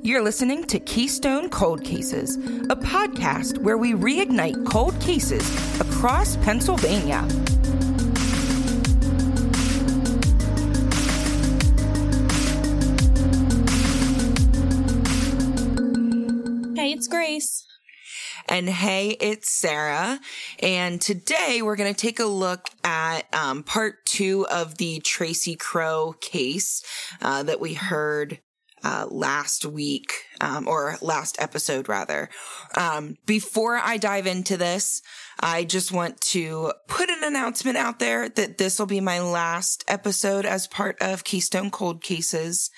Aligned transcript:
You're 0.00 0.22
listening 0.22 0.62
to 0.66 0.78
Keystone 0.78 1.48
Cold 1.48 1.82
Cases, 1.82 2.36
a 2.36 2.76
podcast 2.76 3.58
where 3.58 3.76
we 3.76 3.94
reignite 3.94 4.64
cold 4.64 4.98
cases 5.00 5.44
across 5.80 6.36
Pennsylvania. 6.36 7.22
Hey, 16.76 16.92
it's 16.92 17.08
Grace. 17.08 17.66
And 18.48 18.68
hey, 18.68 19.16
it's 19.20 19.50
Sarah. 19.50 20.20
And 20.60 21.02
today 21.02 21.60
we're 21.60 21.76
going 21.76 21.92
to 21.92 22.00
take 22.00 22.20
a 22.20 22.24
look 22.24 22.68
at 22.84 23.22
um, 23.34 23.64
part 23.64 24.06
two 24.06 24.46
of 24.46 24.78
the 24.78 25.00
Tracy 25.00 25.56
Kroh 25.56 26.18
case 26.20 26.84
uh, 27.20 27.42
that 27.42 27.60
we 27.60 27.74
heard 27.74 28.38
uh, 28.82 29.06
last 29.10 29.64
week, 29.64 30.12
um, 30.40 30.68
or 30.68 30.96
last 31.00 31.36
episode 31.40 31.88
rather. 31.88 32.28
Um, 32.76 33.16
before 33.26 33.76
I 33.76 33.96
dive 33.96 34.26
into 34.26 34.56
this, 34.56 35.02
I 35.40 35.64
just 35.64 35.92
want 35.92 36.20
to 36.32 36.72
put 36.86 37.10
an 37.10 37.22
announcement 37.22 37.76
out 37.76 37.98
there 37.98 38.28
that 38.28 38.58
this 38.58 38.78
will 38.78 38.86
be 38.86 39.00
my 39.00 39.20
last 39.20 39.84
episode 39.88 40.44
as 40.46 40.66
part 40.66 40.96
of 41.00 41.24
Keystone 41.24 41.70
Cold 41.70 42.02
Cases. 42.02 42.70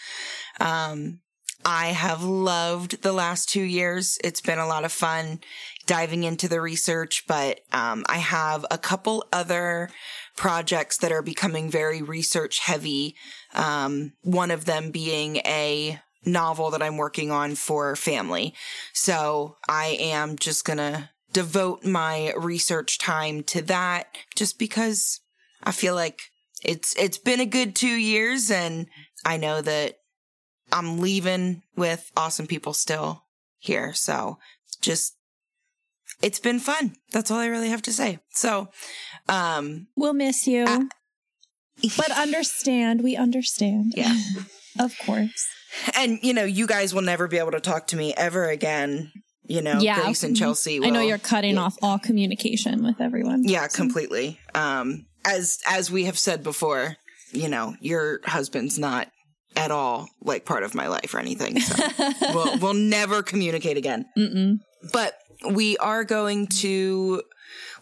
Um, 0.61 1.21
I 1.65 1.89
have 1.89 2.23
loved 2.23 3.03
the 3.03 3.13
last 3.13 3.49
two 3.49 3.63
years. 3.63 4.19
It's 4.25 4.41
been 4.41 4.59
a 4.59 4.67
lot 4.67 4.85
of 4.85 4.93
fun 4.93 5.41
diving 5.87 6.25
into 6.25 6.49
the 6.49 6.61
research, 6.61 7.25
but 7.27 7.61
um, 7.73 8.05
I 8.09 8.19
have 8.19 8.65
a 8.71 8.79
couple 8.79 9.25
other 9.33 9.91
projects 10.41 10.97
that 10.97 11.13
are 11.13 11.21
becoming 11.21 11.69
very 11.69 12.01
research 12.01 12.61
heavy. 12.61 13.15
Um, 13.53 14.15
one 14.23 14.51
of 14.51 14.65
them 14.65 14.91
being 14.91 15.37
a 15.45 16.01
novel 16.25 16.71
that 16.71 16.81
I'm 16.83 16.97
working 16.97 17.31
on 17.31 17.57
for 17.57 17.95
family. 17.95 18.55
So 18.95 19.57
I 19.69 19.99
am 20.01 20.39
just 20.39 20.65
gonna 20.65 21.11
devote 21.35 21.85
my 21.85 22.33
research 22.39 22.97
time 22.97 23.43
to 23.53 23.61
that 23.65 24.17
just 24.35 24.59
because 24.59 25.21
I 25.63 25.73
feel 25.73 25.95
like 25.95 26.21
it's, 26.65 26.97
it's 26.97 27.19
been 27.19 27.41
a 27.41 27.45
good 27.45 27.77
two 27.77 27.87
years 27.87 28.51
and 28.51 28.87
I 29.27 29.37
know 29.37 29.61
that 29.61 29.97
I'm 30.73 31.01
leaving 31.01 31.65
with 31.77 32.11
awesome 32.17 32.47
people 32.47 32.73
still 32.73 33.25
here. 33.59 33.93
So 33.93 34.39
just, 34.81 35.17
it's 36.23 36.39
been 36.41 36.59
fun. 36.61 36.95
That's 37.13 37.31
all 37.31 37.39
I 37.39 37.47
really 37.47 37.69
have 37.71 37.83
to 37.83 37.93
say. 37.93 38.19
So, 38.31 38.69
um, 39.29 39.87
We'll 39.97 40.13
miss 40.15 40.47
you. 40.47 40.65
I- 40.67 40.89
but 41.97 42.11
understand, 42.11 43.03
we 43.03 43.17
understand. 43.17 43.95
yeah. 43.97 44.17
Of 44.79 44.95
course. 45.05 45.47
And, 45.97 46.19
you 46.23 46.35
know, 46.35 46.45
you 46.45 46.67
guys 46.67 46.93
will 46.95 47.03
never 47.03 47.27
be 47.29 47.39
able 47.39 47.53
to 47.53 47.61
talk 47.61 47.87
to 47.89 47.97
me 47.97 48.13
ever 48.17 48.49
again. 48.49 49.13
You 49.47 49.63
know, 49.63 49.79
Yeah. 49.81 50.03
Grace 50.03 50.23
and 50.23 50.37
Chelsea. 50.37 50.81
I 50.85 50.91
know 50.91 51.01
you're 51.01 51.19
cutting 51.19 51.59
off 51.59 51.77
all 51.83 51.99
communication 51.99 52.85
with 52.85 53.01
everyone. 53.01 53.45
Yeah, 53.45 53.67
completely. 53.69 54.39
Um, 54.55 55.07
as, 55.25 55.59
as 55.69 55.91
we 55.91 56.05
have 56.05 56.19
said 56.19 56.43
before, 56.43 56.97
you 57.33 57.49
know, 57.49 57.75
your 57.81 58.21
husband's 58.25 58.79
not 58.79 59.09
at 59.57 59.71
all 59.71 60.09
like 60.23 60.45
part 60.45 60.63
of 60.63 60.75
my 60.75 60.87
life 60.87 61.15
or 61.15 61.19
anything. 61.19 61.59
So 61.61 61.85
we'll, 62.35 62.59
we'll 62.59 62.75
never 62.75 63.23
communicate 63.23 63.77
again. 63.77 64.07
Mm-mm. 64.17 64.59
But 64.93 65.15
we 65.49 65.77
are 65.79 66.05
going 66.05 66.47
to, 66.47 67.23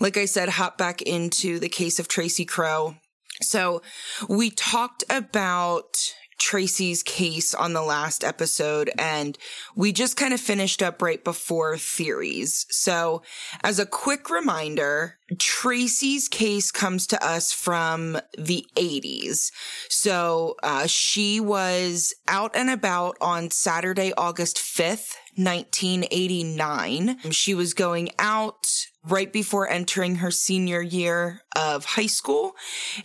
like 0.00 0.16
I 0.16 0.24
said, 0.26 0.48
hop 0.48 0.78
back 0.78 1.02
into 1.02 1.58
the 1.58 1.68
case 1.68 1.98
of 1.98 2.08
Tracy 2.08 2.46
Kroh. 2.46 2.96
So 3.40 3.82
we 4.28 4.50
talked 4.50 5.04
about 5.08 5.96
Tracy's 6.38 7.02
case 7.02 7.52
on 7.52 7.72
the 7.72 7.82
last 7.82 8.22
episode 8.22 8.90
and 8.96 9.36
we 9.74 9.92
just 9.92 10.16
kind 10.16 10.32
of 10.32 10.40
finished 10.40 10.82
up 10.82 11.02
right 11.02 11.22
before 11.22 11.76
theories. 11.76 12.64
So 12.70 13.22
as 13.62 13.78
a 13.78 13.86
quick 13.86 14.30
reminder, 14.30 15.18
Tracy's 15.38 16.28
case 16.28 16.70
comes 16.70 17.06
to 17.08 17.24
us 17.24 17.52
from 17.52 18.18
the 18.38 18.64
80s. 18.76 19.50
So 19.90 20.54
uh, 20.62 20.86
she 20.86 21.40
was 21.40 22.14
out 22.28 22.52
and 22.54 22.70
about 22.70 23.16
on 23.20 23.50
Saturday, 23.50 24.12
August 24.16 24.58
5th, 24.58 25.14
1989. 25.38 27.30
She 27.30 27.54
was 27.54 27.72
going 27.72 28.10
out 28.18 28.66
right 29.06 29.32
before 29.32 29.70
entering 29.70 30.16
her 30.16 30.30
senior 30.30 30.82
year 30.82 31.42
of 31.56 31.84
high 31.84 32.06
school. 32.06 32.52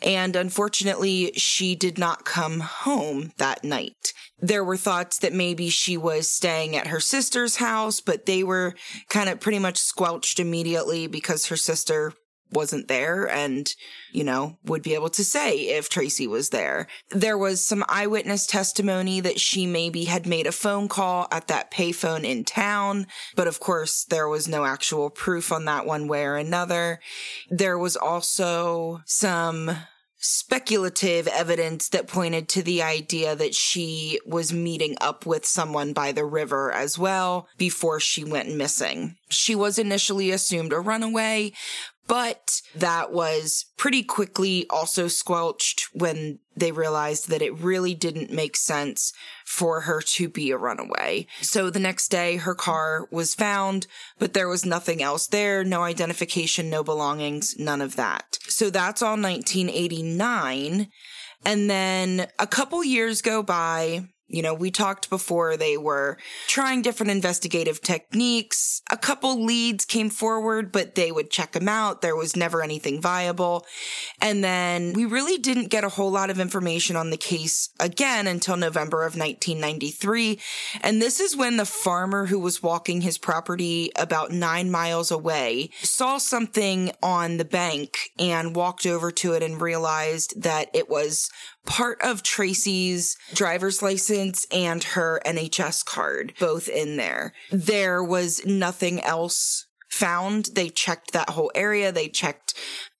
And 0.01 0.35
unfortunately, 0.35 1.31
she 1.33 1.75
did 1.75 1.97
not 1.97 2.25
come 2.25 2.59
home 2.59 3.31
that 3.37 3.63
night. 3.63 4.13
There 4.39 4.63
were 4.63 4.77
thoughts 4.77 5.19
that 5.19 5.31
maybe 5.31 5.69
she 5.69 5.95
was 5.95 6.27
staying 6.27 6.75
at 6.75 6.87
her 6.87 6.99
sister's 6.99 7.57
house, 7.57 8.01
but 8.01 8.25
they 8.25 8.43
were 8.43 8.73
kind 9.09 9.29
of 9.29 9.39
pretty 9.39 9.59
much 9.59 9.77
squelched 9.77 10.39
immediately 10.39 11.07
because 11.07 11.45
her 11.45 11.55
sister 11.55 12.13
wasn't 12.53 12.87
there 12.87 13.29
and, 13.29 13.73
you 14.11 14.23
know, 14.23 14.57
would 14.65 14.83
be 14.83 14.93
able 14.93 15.09
to 15.09 15.23
say 15.23 15.69
if 15.69 15.89
Tracy 15.89 16.27
was 16.27 16.49
there. 16.49 16.87
There 17.09 17.37
was 17.37 17.65
some 17.65 17.83
eyewitness 17.89 18.45
testimony 18.45 19.19
that 19.21 19.39
she 19.39 19.65
maybe 19.65 20.05
had 20.05 20.25
made 20.25 20.47
a 20.47 20.51
phone 20.51 20.87
call 20.87 21.27
at 21.31 21.47
that 21.47 21.71
payphone 21.71 22.23
in 22.23 22.43
town, 22.43 23.07
but 23.35 23.47
of 23.47 23.59
course 23.59 24.05
there 24.05 24.27
was 24.27 24.47
no 24.47 24.65
actual 24.65 25.09
proof 25.09 25.51
on 25.51 25.65
that 25.65 25.85
one 25.85 26.07
way 26.07 26.23
or 26.23 26.35
another. 26.35 26.99
There 27.49 27.77
was 27.77 27.95
also 27.95 29.01
some 29.05 29.71
speculative 30.25 31.27
evidence 31.27 31.89
that 31.89 32.07
pointed 32.07 32.47
to 32.47 32.63
the 32.63 32.81
idea 32.81 33.35
that 33.35 33.53
she 33.53 34.17
was 34.25 34.53
meeting 34.53 34.95
up 35.01 35.25
with 35.25 35.45
someone 35.45 35.91
by 35.91 36.13
the 36.13 36.23
river 36.23 36.71
as 36.71 36.97
well 36.97 37.49
before 37.57 37.99
she 37.99 38.23
went 38.23 38.55
missing. 38.55 39.17
She 39.29 39.53
was 39.53 39.77
initially 39.77 40.31
assumed 40.31 40.71
a 40.71 40.79
runaway, 40.79 41.51
but 42.07 42.61
that 42.75 43.11
was 43.11 43.65
pretty 43.77 44.03
quickly 44.03 44.65
also 44.69 45.07
squelched 45.07 45.87
when 45.93 46.39
they 46.55 46.71
realized 46.71 47.29
that 47.29 47.41
it 47.41 47.57
really 47.59 47.95
didn't 47.95 48.31
make 48.31 48.55
sense 48.55 49.13
for 49.45 49.81
her 49.81 50.01
to 50.01 50.29
be 50.29 50.51
a 50.51 50.57
runaway. 50.57 51.25
So 51.41 51.69
the 51.69 51.79
next 51.79 52.09
day, 52.09 52.37
her 52.37 52.55
car 52.55 53.07
was 53.11 53.33
found, 53.33 53.87
but 54.19 54.33
there 54.33 54.47
was 54.47 54.65
nothing 54.65 55.01
else 55.01 55.27
there, 55.27 55.63
no 55.63 55.83
identification, 55.83 56.69
no 56.69 56.83
belongings, 56.83 57.57
none 57.57 57.81
of 57.81 57.95
that. 57.95 58.37
So 58.47 58.69
that's 58.69 59.01
all 59.01 59.17
1989. 59.17 60.89
And 61.45 61.69
then 61.69 62.27
a 62.39 62.47
couple 62.47 62.83
years 62.83 63.21
go 63.21 63.43
by. 63.43 64.07
You 64.33 64.41
know, 64.41 64.55
we 64.55 64.71
talked 64.71 65.11
before 65.11 65.57
they 65.57 65.77
were 65.77 66.17
trying 66.47 66.81
different 66.81 67.11
investigative 67.11 67.81
techniques. 67.81 68.81
A 68.89 68.97
couple 68.97 69.43
leads 69.43 69.85
came 69.85 70.09
forward, 70.09 70.71
but 70.71 70.95
they 70.95 71.11
would 71.11 71.29
check 71.29 71.51
them 71.51 71.69
out. 71.69 72.01
There 72.01 72.15
was 72.15 72.35
never 72.35 72.63
anything 72.63 72.99
viable. 72.99 73.67
And 74.19 74.43
then 74.43 74.93
we 74.93 75.05
really 75.05 75.37
didn't 75.37 75.67
get 75.67 75.83
a 75.83 75.89
whole 75.89 76.09
lot 76.09 76.31
of 76.31 76.39
information 76.39 76.95
on 76.95 77.11
the 77.11 77.17
case 77.17 77.69
again 77.79 78.25
until 78.25 78.57
November 78.57 79.03
of 79.03 79.15
1993. 79.15 80.39
And 80.81 80.99
this 80.99 81.19
is 81.19 81.37
when 81.37 81.57
the 81.57 81.65
farmer 81.65 82.25
who 82.25 82.39
was 82.39 82.63
walking 82.63 83.01
his 83.01 83.19
property 83.19 83.91
about 83.95 84.31
nine 84.31 84.71
miles 84.71 85.11
away 85.11 85.69
saw 85.83 86.17
something 86.17 86.91
on 87.03 87.37
the 87.37 87.45
bank 87.45 88.09
and 88.17 88.55
walked 88.55 88.87
over 88.87 89.11
to 89.11 89.33
it 89.33 89.43
and 89.43 89.61
realized 89.61 90.41
that 90.41 90.69
it 90.73 90.89
was 90.89 91.29
part 91.65 92.01
of 92.01 92.23
Tracy's 92.23 93.15
driver's 93.33 93.81
license 93.81 94.22
and 94.51 94.83
her 94.83 95.21
NHS 95.25 95.85
card, 95.85 96.33
both 96.39 96.67
in 96.67 96.97
there. 96.97 97.33
There 97.51 98.03
was 98.03 98.45
nothing 98.45 99.01
else 99.01 99.67
found. 99.89 100.49
They 100.53 100.69
checked 100.69 101.11
that 101.11 101.31
whole 101.31 101.51
area. 101.53 101.91
They 101.91 102.07
checked 102.07 102.53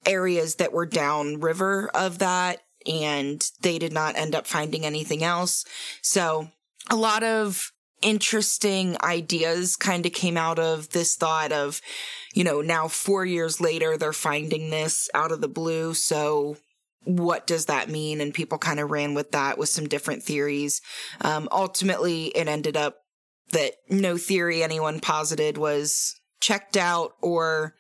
areas 0.06 0.56
that 0.56 0.74
were 0.74 0.86
downriver 0.86 1.90
of 1.94 2.20
that 2.20 2.62
and 2.86 3.50
they 3.62 3.80
did 3.80 3.94
not 3.94 4.18
end 4.18 4.36
up 4.36 4.46
finding 4.46 4.86
anything 4.86 5.24
else. 5.24 5.66
So 6.02 6.50
a 6.90 6.96
lot 6.96 7.24
of 7.24 7.72
interesting 8.02 8.98
ideas 9.02 9.76
kind 9.76 10.06
of 10.06 10.12
came 10.12 10.38
out 10.38 10.60
of 10.60 10.90
this 10.90 11.16
thought 11.16 11.52
of, 11.52 11.82
you 12.34 12.44
know, 12.44 12.62
now 12.62 12.88
four 12.88 13.26
years 13.26 13.62
later, 13.62 13.98
they're 13.98 14.14
finding 14.14 14.70
this 14.70 15.10
out 15.14 15.32
of 15.32 15.42
the 15.42 15.48
blue. 15.48 15.94
So 15.94 16.58
what 17.06 17.48
does 17.48 17.66
that 17.66 17.90
mean? 17.90 18.22
And 18.22 18.34
people 18.34 18.58
kind 18.58 18.80
of 18.80 18.92
ran 18.92 19.14
with 19.14 19.32
that 19.32 19.58
with 19.58 19.70
some 19.70 19.88
different 19.88 20.24
theories. 20.24 20.82
Um, 21.22 21.48
ultimately, 21.52 22.28
it 22.28 22.48
ended 22.48 22.78
up 22.78 22.98
that 23.52 23.74
no 23.90 24.18
theory 24.18 24.64
anyone 24.64 25.00
posited 25.00 25.58
was 25.58 26.20
checked 26.42 26.76
out 26.78 27.14
or 27.22 27.76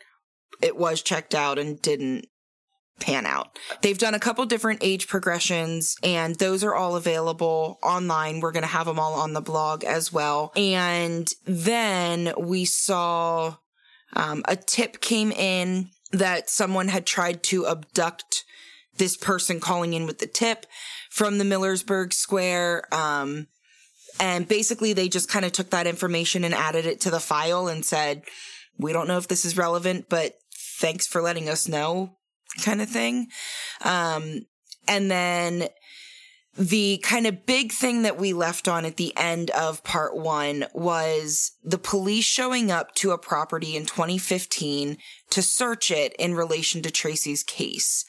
it 0.62 0.78
was 0.78 1.02
checked 1.02 1.36
out 1.36 1.60
and 1.60 1.82
didn't 1.82 2.28
pan 3.00 3.26
out. 3.26 3.58
They've 3.82 3.98
done 3.98 4.14
a 4.14 4.20
couple 4.20 4.46
different 4.46 4.80
age 4.82 5.08
progressions 5.08 5.96
and 6.04 6.36
those 6.36 6.64
are 6.64 6.76
all 6.76 6.96
available 6.96 7.80
online. 7.84 8.40
We're 8.40 8.52
going 8.52 8.64
to 8.64 8.68
have 8.68 8.86
them 8.86 9.00
all 9.00 9.14
on 9.14 9.34
the 9.34 9.42
blog 9.42 9.84
as 9.84 10.14
well. 10.14 10.52
And 10.56 11.28
then 11.46 12.34
we 12.38 12.66
saw 12.66 13.56
um, 14.16 14.44
a 14.48 14.56
tip 14.56 15.02
came 15.02 15.32
in 15.32 15.90
that 16.12 16.50
someone 16.50 16.88
had 16.88 17.06
tried 17.06 17.44
to 17.44 17.68
abduct 17.68 18.46
this 18.98 19.18
person 19.18 19.60
calling 19.60 19.94
in 19.94 20.06
with 20.06 20.20
the 20.20 20.28
tip 20.28 20.66
from 21.10 21.38
the 21.38 21.46
Millersburg 21.46 22.14
Square. 22.14 22.84
Um, 22.94 23.48
And 24.20 24.48
basically, 24.48 24.94
they 24.94 25.10
just 25.10 25.28
kind 25.28 25.44
of 25.44 25.52
took 25.52 25.72
that 25.72 25.88
information 25.88 26.44
and 26.44 26.54
added 26.54 26.86
it 26.86 27.02
to 27.02 27.10
the 27.10 27.20
file 27.20 27.68
and 27.68 27.84
said, 27.84 28.24
we 28.78 28.94
don't 28.94 29.08
know 29.08 29.18
if 29.18 29.28
this 29.28 29.44
is 29.44 29.58
relevant, 29.58 30.08
but 30.08 30.38
thanks 30.56 31.08
for 31.08 31.22
letting 31.22 31.50
us 31.50 31.68
know, 31.68 32.18
kind 32.64 32.82
of 32.82 32.90
thing. 32.90 33.28
Um, 33.84 34.46
and 34.88 35.10
then 35.10 35.68
the 36.56 37.00
kind 37.02 37.26
of 37.26 37.48
big 37.48 37.72
thing 37.72 38.04
that 38.04 38.18
we 38.18 38.32
left 38.34 38.68
on 38.68 38.86
at 38.86 38.98
the 38.98 39.12
end 39.18 39.50
of 39.52 39.84
part 39.84 40.16
one 40.16 40.66
was 40.74 41.54
the 41.64 41.80
police 41.80 42.26
showing 42.26 42.70
up 42.70 42.94
to 42.96 43.12
a 43.12 43.18
property 43.18 43.76
in 43.76 43.86
2015 43.86 44.98
to 45.32 45.42
search 45.42 45.90
it 45.90 46.14
in 46.20 46.36
relation 46.36 46.84
to 46.84 46.92
Tracy's 46.92 47.42
case. 47.42 48.06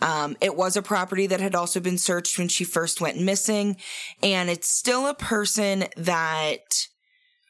Um, 0.00 0.36
it 0.40 0.56
was 0.56 0.76
a 0.76 0.82
property 0.82 1.26
that 1.26 1.40
had 1.40 1.54
also 1.54 1.80
been 1.80 1.98
searched 1.98 2.38
when 2.38 2.48
she 2.48 2.64
first 2.64 3.00
went 3.00 3.20
missing, 3.20 3.76
and 4.22 4.50
it's 4.50 4.68
still 4.68 5.06
a 5.06 5.14
person 5.14 5.84
that 5.96 6.88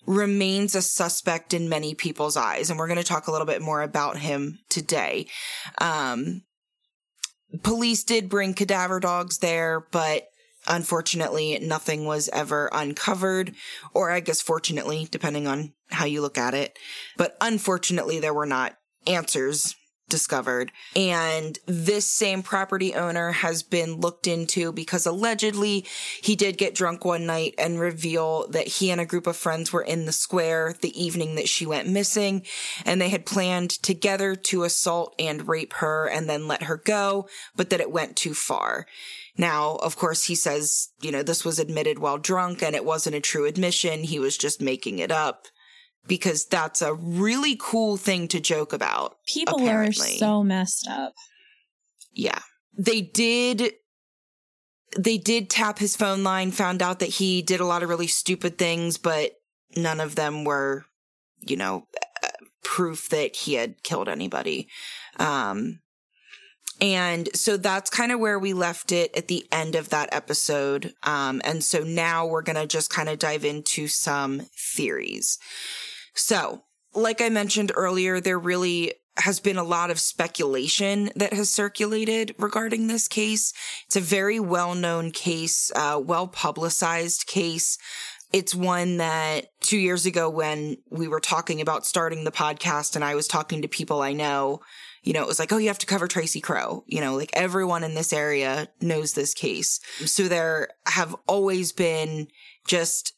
remains 0.07 0.75
a 0.75 0.83
suspect 0.83 1.53
in 1.53 1.69
many 1.69 1.95
people's 1.95 2.37
eyes. 2.37 2.71
And 2.71 2.79
we're 2.79 2.87
going 2.87 2.99
to 2.99 3.05
talk 3.05 3.27
a 3.27 3.33
little 3.33 3.47
bit 3.47 3.61
more 3.61 3.83
about 3.83 4.19
him 4.19 4.61
today. 4.69 5.27
Um, 5.79 6.43
police 7.63 8.05
did 8.05 8.29
bring 8.29 8.55
cadaver 8.55 9.01
dogs 9.01 9.39
there, 9.39 9.87
but 9.91 10.29
unfortunately, 10.69 11.59
nothing 11.61 12.05
was 12.05 12.29
ever 12.29 12.71
uncovered, 12.73 13.55
or 13.95 14.11
I 14.11 14.21
guess 14.21 14.41
fortunately, 14.41 15.09
depending 15.11 15.47
on 15.47 15.73
how 15.91 16.05
you 16.05 16.21
look 16.21 16.39
at 16.39 16.55
it. 16.55 16.79
But 17.17 17.37
unfortunately, 17.41 18.21
there 18.21 18.35
were 18.35 18.47
not 18.47 18.77
answers 19.07 19.75
discovered. 20.09 20.73
And 20.95 21.59
this 21.67 22.07
same 22.07 22.43
property 22.43 22.95
owner 22.95 23.33
has 23.33 23.63
been 23.63 24.01
looked 24.01 24.27
into 24.27 24.73
because 24.73 25.07
allegedly 25.07 25.85
he 26.23 26.37
did 26.37 26.59
get 26.59 26.75
drunk 26.75 27.05
one 27.05 27.27
night 27.27 27.55
and 27.59 27.81
reveal 27.81 28.47
that 28.49 28.69
he 28.69 28.91
and 28.91 29.01
a 29.01 29.07
group 29.07 29.27
of 29.27 29.37
friends 29.37 29.73
were 29.73 29.83
in 29.83 30.07
the 30.07 30.13
square 30.13 30.75
the 30.81 31.01
evening 31.01 31.35
that 31.35 31.49
she 31.49 31.67
went 31.67 31.89
missing 31.89 32.45
and 32.85 33.01
they 33.01 33.09
had 33.09 33.27
planned 33.27 33.71
together 33.71 34.35
to 34.35 34.65
assault 34.65 35.15
and 35.19 35.49
rape 35.49 35.75
her 35.75 36.07
and 36.07 36.29
then 36.29 36.47
let 36.47 36.65
her 36.65 36.77
go, 36.77 37.29
but 37.55 37.71
that 37.71 37.81
it 37.81 37.91
went 37.91 38.17
too 38.17 38.35
far. 38.35 38.87
Now, 39.39 39.77
of 39.77 39.97
course, 39.97 40.25
he 40.25 40.35
says, 40.35 40.89
you 41.03 41.13
know, 41.13 41.23
this 41.23 41.45
was 41.45 41.59
admitted 41.59 41.99
while 41.99 42.17
drunk 42.17 42.63
and 42.63 42.75
it 42.75 42.85
wasn't 42.85 43.17
a 43.17 43.21
true 43.21 43.45
admission. 43.45 44.05
He 44.05 44.19
was 44.19 44.39
just 44.39 44.63
making 44.63 44.99
it 44.99 45.11
up 45.11 45.47
because 46.07 46.47
that's 46.47 46.83
a 46.83 46.95
really 46.95 47.57
cool 47.59 47.97
thing 47.97 48.29
to 48.29 48.41
joke 48.41 48.73
about. 48.73 49.17
People 49.27 49.57
apparently. 49.57 50.15
are 50.15 50.19
so 50.19 50.43
messed 50.43 50.89
up. 50.89 51.15
Yeah. 52.13 52.41
They 52.77 53.01
did 53.01 53.75
they 54.99 55.19
did 55.19 55.51
tap 55.51 55.79
his 55.79 55.97
phone 55.97 56.23
line, 56.23 56.53
found 56.53 56.81
out 56.81 57.01
that 57.01 57.09
he 57.09 57.43
did 57.43 57.61
a 57.61 57.67
lot 57.67 57.83
of 57.83 57.89
really 57.89 58.07
stupid 58.07 58.57
things, 58.57 58.97
but 58.97 59.33
none 59.77 60.01
of 60.01 60.15
them 60.15 60.45
were, 60.45 60.87
you 61.41 61.57
know, 61.57 61.87
uh, 62.23 62.29
proof 62.63 63.09
that 63.11 63.37
he 63.37 63.55
had 63.55 63.83
killed 63.83 64.09
anybody. 64.09 64.69
Um 65.19 65.81
and 66.81 67.29
so 67.35 67.57
that's 67.57 67.89
kind 67.89 68.13
of 68.13 68.21
where 68.21 68.39
we 68.39 68.53
left 68.53 68.93
it 68.93 69.17
at 69.17 69.29
the 69.29 69.47
end 69.51 69.77
of 69.77 69.89
that 69.91 70.11
episode. 70.13 70.93
Um, 71.03 71.41
and 71.45 71.65
so 71.65 71.81
now 71.81 72.27
we're 72.27 72.43
going 72.43 72.57
to 72.57 72.67
just 72.67 72.91
kind 72.91 73.09
of 73.09 73.19
dive 73.19 73.45
into 73.45 73.89
some 73.89 74.43
theories. 74.55 75.39
So, 76.17 76.63
like 76.95 77.21
I 77.21 77.29
mentioned 77.29 77.71
earlier, 77.75 78.21
there 78.21 78.39
really 78.39 78.95
has 79.19 79.39
been 79.39 79.57
a 79.57 79.65
lot 79.65 79.91
of 79.91 80.01
speculation 80.01 81.11
that 81.17 81.33
has 81.33 81.51
circulated 81.51 82.35
regarding 82.39 82.87
this 82.87 83.07
case. 83.07 83.53
It's 83.87 83.97
a 83.97 84.01
very 84.01 84.41
well 84.41 84.75
known 84.75 85.11
case, 85.11 85.71
uh, 85.75 86.01
well 86.03 86.27
publicized 86.27 87.27
case. 87.27 87.79
It's 88.33 88.55
one 88.55 88.97
that 88.97 89.47
two 89.61 89.79
years 89.79 90.05
ago, 90.05 90.29
when 90.29 90.79
we 90.91 91.07
were 91.07 91.21
talking 91.21 91.61
about 91.61 91.87
starting 91.87 92.25
the 92.25 92.33
podcast 92.33 92.97
and 92.97 93.05
I 93.05 93.15
was 93.15 93.29
talking 93.29 93.63
to 93.63 93.69
people 93.69 94.03
I 94.03 94.13
know, 94.13 94.61
you 95.03 95.13
know, 95.13 95.23
it 95.23 95.29
was 95.29 95.39
like, 95.39 95.53
oh, 95.53 95.59
you 95.59 95.69
have 95.69 95.79
to 95.79 95.87
cover 95.87 96.09
Tracy 96.09 96.41
Kroh. 96.41 96.83
You 96.87 97.01
know, 97.01 97.15
like 97.15 97.31
everyone 97.33 97.85
in 97.85 97.95
this 97.95 98.13
area 98.13 98.69
knows 98.81 99.13
this 99.13 99.33
case. 99.33 99.81
So 100.05 100.25
there 100.25 100.69
have 100.87 101.15
always 101.29 101.73
been 101.73 102.27
just 102.67 103.16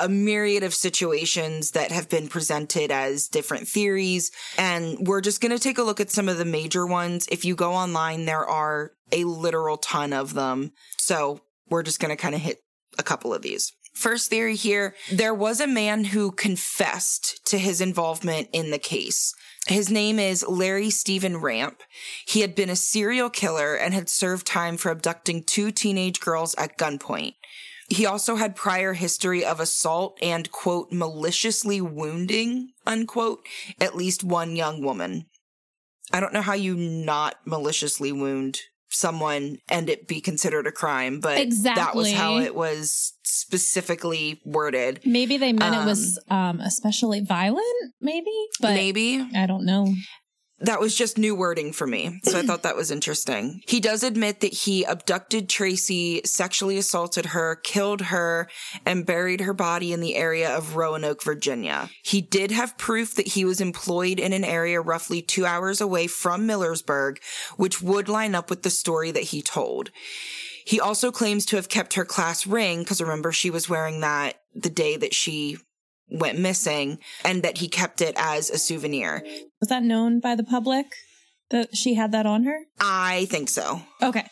a 0.00 0.08
myriad 0.08 0.62
of 0.62 0.74
situations 0.74 1.72
that 1.72 1.92
have 1.92 2.08
been 2.08 2.26
presented 2.26 2.90
as 2.90 3.28
different 3.28 3.68
theories. 3.68 4.32
And 4.58 5.06
we're 5.06 5.20
just 5.20 5.40
going 5.40 5.52
to 5.52 5.58
take 5.58 5.78
a 5.78 5.82
look 5.82 6.00
at 6.00 6.10
some 6.10 6.28
of 6.28 6.38
the 6.38 6.44
major 6.44 6.86
ones. 6.86 7.28
If 7.30 7.44
you 7.44 7.54
go 7.54 7.74
online, 7.74 8.24
there 8.24 8.44
are 8.44 8.92
a 9.12 9.24
literal 9.24 9.76
ton 9.76 10.12
of 10.12 10.34
them. 10.34 10.72
So 10.96 11.42
we're 11.68 11.82
just 11.82 12.00
going 12.00 12.16
to 12.16 12.20
kind 12.20 12.34
of 12.34 12.40
hit 12.40 12.62
a 12.98 13.02
couple 13.02 13.34
of 13.34 13.42
these. 13.42 13.72
First 13.92 14.30
theory 14.30 14.56
here 14.56 14.94
there 15.12 15.34
was 15.34 15.60
a 15.60 15.66
man 15.66 16.04
who 16.04 16.30
confessed 16.30 17.44
to 17.46 17.58
his 17.58 17.80
involvement 17.80 18.48
in 18.52 18.70
the 18.70 18.78
case. 18.78 19.34
His 19.66 19.90
name 19.90 20.18
is 20.18 20.46
Larry 20.48 20.90
Stephen 20.90 21.36
Ramp. 21.36 21.82
He 22.26 22.40
had 22.40 22.54
been 22.54 22.70
a 22.70 22.76
serial 22.76 23.28
killer 23.28 23.74
and 23.74 23.92
had 23.92 24.08
served 24.08 24.46
time 24.46 24.76
for 24.76 24.90
abducting 24.90 25.42
two 25.42 25.70
teenage 25.70 26.20
girls 26.20 26.54
at 26.54 26.78
gunpoint. 26.78 27.34
He 27.90 28.06
also 28.06 28.36
had 28.36 28.54
prior 28.54 28.92
history 28.92 29.44
of 29.44 29.58
assault 29.58 30.16
and, 30.22 30.50
quote, 30.50 30.92
maliciously 30.92 31.80
wounding, 31.80 32.70
unquote, 32.86 33.40
at 33.80 33.96
least 33.96 34.22
one 34.22 34.54
young 34.54 34.82
woman. 34.82 35.26
I 36.12 36.20
don't 36.20 36.32
know 36.32 36.40
how 36.40 36.54
you 36.54 36.76
not 36.76 37.34
maliciously 37.44 38.12
wound 38.12 38.60
someone 38.90 39.58
and 39.68 39.88
it 39.88 40.06
be 40.06 40.20
considered 40.20 40.66
a 40.66 40.72
crime, 40.72 41.20
but 41.20 41.38
exactly. 41.38 41.82
that 41.82 41.94
was 41.94 42.12
how 42.12 42.38
it 42.38 42.54
was 42.54 43.14
specifically 43.22 44.40
worded. 44.44 45.00
Maybe 45.04 45.36
they 45.36 45.52
meant 45.52 45.74
um, 45.74 45.82
it 45.82 45.90
was 45.90 46.18
um, 46.28 46.60
especially 46.60 47.20
violent, 47.20 47.64
maybe, 48.00 48.32
but 48.60 48.74
maybe 48.74 49.24
I 49.34 49.46
don't 49.46 49.64
know 49.64 49.94
that 50.60 50.80
was 50.80 50.94
just 50.94 51.16
new 51.16 51.34
wording 51.34 51.72
for 51.72 51.86
me. 51.86 52.20
So 52.24 52.38
I 52.38 52.42
thought 52.42 52.64
that 52.64 52.76
was 52.76 52.90
interesting. 52.90 53.62
He 53.66 53.80
does 53.80 54.02
admit 54.02 54.40
that 54.40 54.52
he 54.52 54.84
abducted 54.84 55.48
Tracy, 55.48 56.20
sexually 56.24 56.76
assaulted 56.76 57.26
her, 57.26 57.56
killed 57.56 58.02
her, 58.02 58.48
and 58.84 59.06
buried 59.06 59.40
her 59.40 59.54
body 59.54 59.92
in 59.92 60.00
the 60.00 60.16
area 60.16 60.54
of 60.54 60.76
Roanoke, 60.76 61.22
Virginia. 61.22 61.88
He 62.02 62.20
did 62.20 62.50
have 62.50 62.76
proof 62.76 63.14
that 63.14 63.28
he 63.28 63.44
was 63.44 63.60
employed 63.60 64.20
in 64.20 64.32
an 64.32 64.44
area 64.44 64.80
roughly 64.80 65.22
two 65.22 65.46
hours 65.46 65.80
away 65.80 66.06
from 66.06 66.46
Millersburg, 66.46 67.18
which 67.56 67.80
would 67.80 68.08
line 68.08 68.34
up 68.34 68.50
with 68.50 68.62
the 68.62 68.70
story 68.70 69.10
that 69.10 69.24
he 69.24 69.42
told. 69.42 69.90
He 70.66 70.78
also 70.78 71.10
claims 71.10 71.46
to 71.46 71.56
have 71.56 71.68
kept 71.68 71.94
her 71.94 72.04
class 72.04 72.46
ring, 72.46 72.80
because 72.80 73.00
remember, 73.00 73.32
she 73.32 73.50
was 73.50 73.68
wearing 73.68 74.00
that 74.00 74.42
the 74.54 74.70
day 74.70 74.96
that 74.96 75.14
she 75.14 75.56
went 76.10 76.38
missing 76.38 76.98
and 77.24 77.42
that 77.42 77.58
he 77.58 77.68
kept 77.68 78.00
it 78.00 78.14
as 78.16 78.50
a 78.50 78.58
souvenir. 78.58 79.24
Was 79.60 79.68
that 79.68 79.82
known 79.82 80.20
by 80.20 80.34
the 80.34 80.44
public 80.44 80.86
that 81.50 81.76
she 81.76 81.94
had 81.94 82.12
that 82.12 82.26
on 82.26 82.44
her? 82.44 82.64
I 82.80 83.26
think 83.26 83.48
so. 83.48 83.82
Okay. 84.02 84.26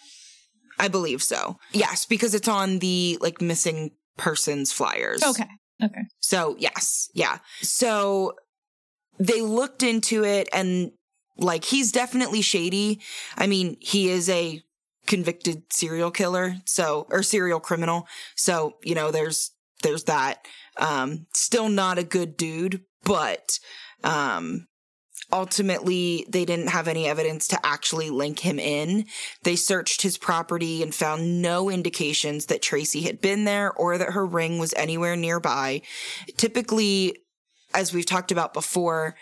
I 0.79 0.89
believe 0.89 1.23
so. 1.23 1.57
Yes, 1.73 2.07
because 2.07 2.35
it's 2.35 2.49
on 2.49 2.79
the 2.79 3.19
like 3.21 3.41
missing 3.41 3.93
persons 4.17 4.73
flyers. 4.73 5.23
Okay. 5.23 5.49
Okay. 5.83 6.03
So, 6.21 6.57
yes. 6.59 7.09
Yeah. 7.15 7.39
So 7.61 8.35
they 9.19 9.41
looked 9.41 9.83
into 9.83 10.25
it 10.25 10.49
and 10.53 10.93
like 11.37 11.65
he's 11.65 11.93
definitely 11.93 12.43
shady. 12.43 13.01
I 13.37 13.47
mean, 13.47 13.77
he 13.81 14.09
is 14.09 14.29
a 14.29 14.63
convicted 15.07 15.63
serial 15.73 16.11
killer, 16.11 16.57
so 16.67 17.07
or 17.11 17.23
serial 17.23 17.61
criminal. 17.61 18.07
So, 18.37 18.75
you 18.83 18.95
know, 18.95 19.11
there's 19.11 19.53
there's 19.83 20.05
that. 20.05 20.47
Um, 20.77 21.27
still 21.33 21.69
not 21.69 21.99
a 21.99 22.05
good 22.05 22.37
dude, 22.37 22.83
but, 23.05 23.59
um, 24.05 24.67
ultimately 25.33 26.27
they 26.29 26.45
didn't 26.45 26.69
have 26.69 26.89
any 26.89 27.07
evidence 27.07 27.49
to 27.49 27.67
actually 27.67 28.11
link 28.11 28.41
him 28.41 28.59
in. 28.59 29.05
They 29.43 29.57
searched 29.57 30.03
his 30.03 30.17
property 30.17 30.83
and 30.83 30.95
found 30.95 31.43
no 31.43 31.69
indications 31.69 32.47
that 32.47 32.63
Tracy 32.63 33.03
had 33.03 33.21
been 33.21 33.45
there 33.45 33.73
or 33.73 33.99
that 33.99 34.13
her 34.13 34.25
ring 34.25 34.59
was 34.59 34.73
anywhere 34.75 35.17
nearby. 35.17 35.83
Typically, 36.37 37.17
as 37.75 37.93
we've 37.93 38.07
talked 38.07 38.33
about 38.33 38.55
before, 38.55 39.17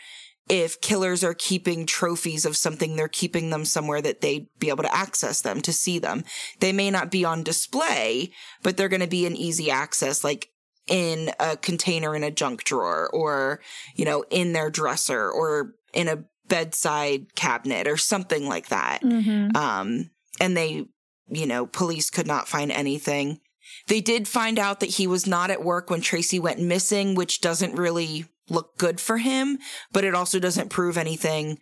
if 0.48 0.80
killers 0.80 1.24
are 1.24 1.34
keeping 1.34 1.86
trophies 1.86 2.44
of 2.44 2.56
something, 2.56 2.96
they're 2.96 3.08
keeping 3.08 3.50
them 3.50 3.64
somewhere 3.64 4.00
that 4.00 4.20
they'd 4.20 4.46
be 4.58 4.68
able 4.68 4.84
to 4.84 4.94
access 4.94 5.40
them, 5.40 5.60
to 5.62 5.72
see 5.72 5.98
them. 5.98 6.24
They 6.60 6.72
may 6.72 6.90
not 6.90 7.10
be 7.10 7.24
on 7.24 7.42
display, 7.42 8.30
but 8.62 8.76
they're 8.76 8.88
going 8.88 9.00
to 9.00 9.08
be 9.08 9.26
an 9.26 9.36
easy 9.36 9.70
access. 9.70 10.22
Like 10.22 10.50
in 10.86 11.30
a 11.40 11.56
container 11.56 12.14
in 12.14 12.22
a 12.22 12.30
junk 12.30 12.64
drawer 12.64 13.10
or, 13.12 13.60
you 13.94 14.04
know, 14.04 14.24
in 14.30 14.52
their 14.52 14.70
dresser 14.70 15.28
or 15.30 15.74
in 15.92 16.08
a 16.08 16.24
bedside 16.48 17.34
cabinet 17.34 17.88
or 17.88 17.96
something 17.96 18.48
like 18.48 18.68
that. 18.68 19.02
Mm-hmm. 19.02 19.56
Um, 19.56 20.10
and 20.40 20.56
they, 20.56 20.86
you 21.28 21.46
know, 21.46 21.66
police 21.66 22.10
could 22.10 22.26
not 22.26 22.48
find 22.48 22.70
anything. 22.70 23.40
They 23.88 24.00
did 24.00 24.28
find 24.28 24.58
out 24.58 24.80
that 24.80 24.90
he 24.90 25.06
was 25.06 25.26
not 25.26 25.50
at 25.50 25.64
work 25.64 25.90
when 25.90 26.00
Tracy 26.00 26.38
went 26.38 26.60
missing, 26.60 27.14
which 27.14 27.40
doesn't 27.40 27.74
really 27.74 28.26
look 28.48 28.76
good 28.78 29.00
for 29.00 29.18
him, 29.18 29.58
but 29.92 30.04
it 30.04 30.14
also 30.14 30.38
doesn't 30.38 30.70
prove 30.70 30.96
anything. 30.96 31.58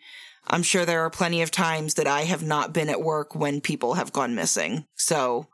I'm 0.46 0.62
sure 0.62 0.84
there 0.84 1.04
are 1.04 1.10
plenty 1.10 1.42
of 1.42 1.50
times 1.50 1.94
that 1.94 2.06
I 2.06 2.22
have 2.22 2.42
not 2.42 2.74
been 2.74 2.90
at 2.90 3.02
work 3.02 3.34
when 3.34 3.60
people 3.60 3.94
have 3.94 4.12
gone 4.12 4.34
missing. 4.34 4.86
So, 4.94 5.48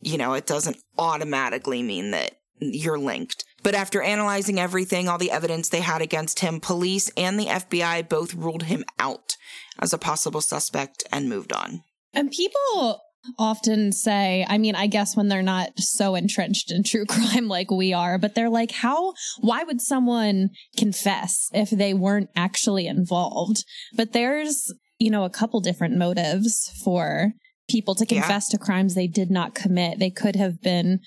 you 0.00 0.18
know, 0.18 0.34
it 0.34 0.46
doesn't 0.46 0.78
automatically 0.98 1.82
mean 1.82 2.10
that 2.10 2.32
you're 2.58 2.98
linked. 2.98 3.44
But 3.62 3.74
after 3.74 4.02
analyzing 4.02 4.58
everything, 4.58 5.08
all 5.08 5.18
the 5.18 5.30
evidence 5.30 5.68
they 5.68 5.80
had 5.80 6.02
against 6.02 6.40
him, 6.40 6.60
police 6.60 7.10
and 7.16 7.38
the 7.38 7.46
FBI 7.46 8.08
both 8.08 8.34
ruled 8.34 8.64
him 8.64 8.84
out 8.98 9.36
as 9.78 9.92
a 9.92 9.98
possible 9.98 10.40
suspect 10.40 11.04
and 11.12 11.28
moved 11.28 11.52
on. 11.52 11.82
And 12.12 12.30
people 12.30 13.02
often 13.38 13.92
say, 13.92 14.46
I 14.48 14.58
mean, 14.58 14.74
I 14.74 14.86
guess 14.86 15.16
when 15.16 15.28
they're 15.28 15.42
not 15.42 15.78
so 15.78 16.14
entrenched 16.14 16.70
in 16.70 16.82
true 16.82 17.04
crime 17.08 17.48
like 17.48 17.70
we 17.70 17.92
are, 17.92 18.18
but 18.18 18.34
they're 18.34 18.50
like, 18.50 18.72
how, 18.72 19.14
why 19.40 19.64
would 19.64 19.80
someone 19.80 20.50
confess 20.76 21.48
if 21.52 21.70
they 21.70 21.94
weren't 21.94 22.30
actually 22.36 22.86
involved? 22.86 23.64
But 23.94 24.12
there's, 24.12 24.72
you 24.98 25.10
know, 25.10 25.24
a 25.24 25.30
couple 25.30 25.60
different 25.60 25.96
motives 25.96 26.70
for 26.82 27.32
people 27.68 27.94
to 27.96 28.06
confess 28.06 28.48
yeah. 28.50 28.58
to 28.58 28.64
crimes 28.64 28.94
they 28.94 29.08
did 29.08 29.30
not 29.30 29.54
commit. 29.54 29.98
They 29.98 30.10
could 30.10 30.36
have 30.36 30.62
been 30.62 31.00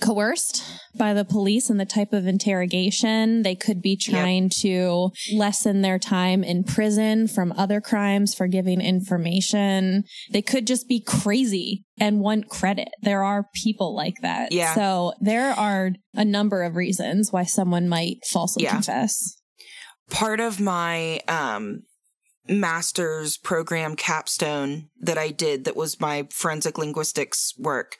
coerced 0.00 0.62
by 0.96 1.14
the 1.14 1.24
police 1.24 1.70
and 1.70 1.78
the 1.78 1.84
type 1.84 2.12
of 2.12 2.26
interrogation. 2.26 3.42
They 3.42 3.54
could 3.54 3.82
be 3.82 3.96
trying 3.96 4.44
yep. 4.44 4.52
to 4.52 5.10
lessen 5.34 5.82
their 5.82 5.98
time 5.98 6.42
in 6.42 6.64
prison 6.64 7.28
from 7.28 7.52
other 7.52 7.80
crimes 7.80 8.34
for 8.34 8.46
giving 8.46 8.80
information. 8.80 10.04
They 10.30 10.42
could 10.42 10.66
just 10.66 10.88
be 10.88 11.00
crazy 11.00 11.84
and 11.98 12.20
want 12.20 12.48
credit. 12.48 12.88
There 13.02 13.22
are 13.22 13.48
people 13.54 13.94
like 13.94 14.16
that. 14.22 14.52
Yeah. 14.52 14.74
So 14.74 15.12
there 15.20 15.52
are 15.52 15.90
a 16.14 16.24
number 16.24 16.62
of 16.62 16.76
reasons 16.76 17.32
why 17.32 17.44
someone 17.44 17.88
might 17.88 18.18
falsely 18.30 18.64
yeah. 18.64 18.72
confess. 18.72 19.36
Part 20.10 20.40
of 20.40 20.60
my 20.60 21.20
um 21.28 21.82
master's 22.48 23.36
program 23.36 23.96
capstone 23.96 24.88
that 25.00 25.18
I 25.18 25.30
did 25.30 25.64
that 25.64 25.76
was 25.76 26.00
my 26.00 26.28
forensic 26.30 26.78
linguistics 26.78 27.54
work 27.58 27.96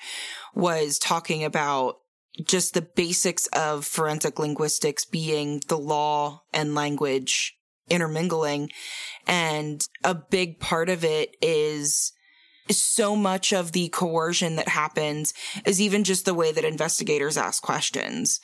was 0.54 0.98
talking 0.98 1.44
about 1.44 1.96
just 2.42 2.74
the 2.74 2.82
basics 2.82 3.46
of 3.48 3.84
forensic 3.84 4.38
linguistics 4.38 5.04
being 5.04 5.62
the 5.68 5.78
law 5.78 6.42
and 6.52 6.74
language 6.74 7.56
intermingling. 7.88 8.70
And 9.26 9.86
a 10.02 10.14
big 10.14 10.58
part 10.58 10.88
of 10.88 11.04
it 11.04 11.36
is 11.40 12.12
so 12.70 13.14
much 13.14 13.52
of 13.52 13.72
the 13.72 13.88
coercion 13.90 14.56
that 14.56 14.68
happens 14.68 15.34
is 15.66 15.80
even 15.80 16.02
just 16.02 16.24
the 16.24 16.34
way 16.34 16.50
that 16.50 16.64
investigators 16.64 17.36
ask 17.36 17.62
questions. 17.62 18.40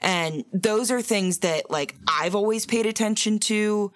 And 0.00 0.44
those 0.52 0.90
are 0.90 1.02
things 1.02 1.38
that 1.38 1.70
like 1.70 1.96
I've 2.08 2.34
always 2.34 2.66
paid 2.66 2.86
attention 2.86 3.38
to 3.40 3.92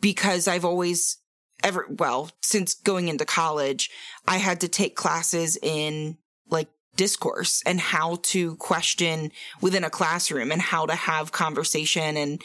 because 0.00 0.48
I've 0.48 0.64
always 0.64 1.18
ever, 1.62 1.86
well, 1.88 2.30
since 2.42 2.74
going 2.74 3.08
into 3.08 3.24
college, 3.24 3.90
I 4.26 4.38
had 4.38 4.60
to 4.60 4.68
take 4.68 4.96
classes 4.96 5.58
in 5.62 6.18
like 6.48 6.68
discourse 6.96 7.62
and 7.66 7.80
how 7.80 8.18
to 8.22 8.56
question 8.56 9.32
within 9.60 9.84
a 9.84 9.90
classroom 9.90 10.52
and 10.52 10.62
how 10.62 10.86
to 10.86 10.94
have 10.94 11.32
conversation 11.32 12.16
and, 12.16 12.42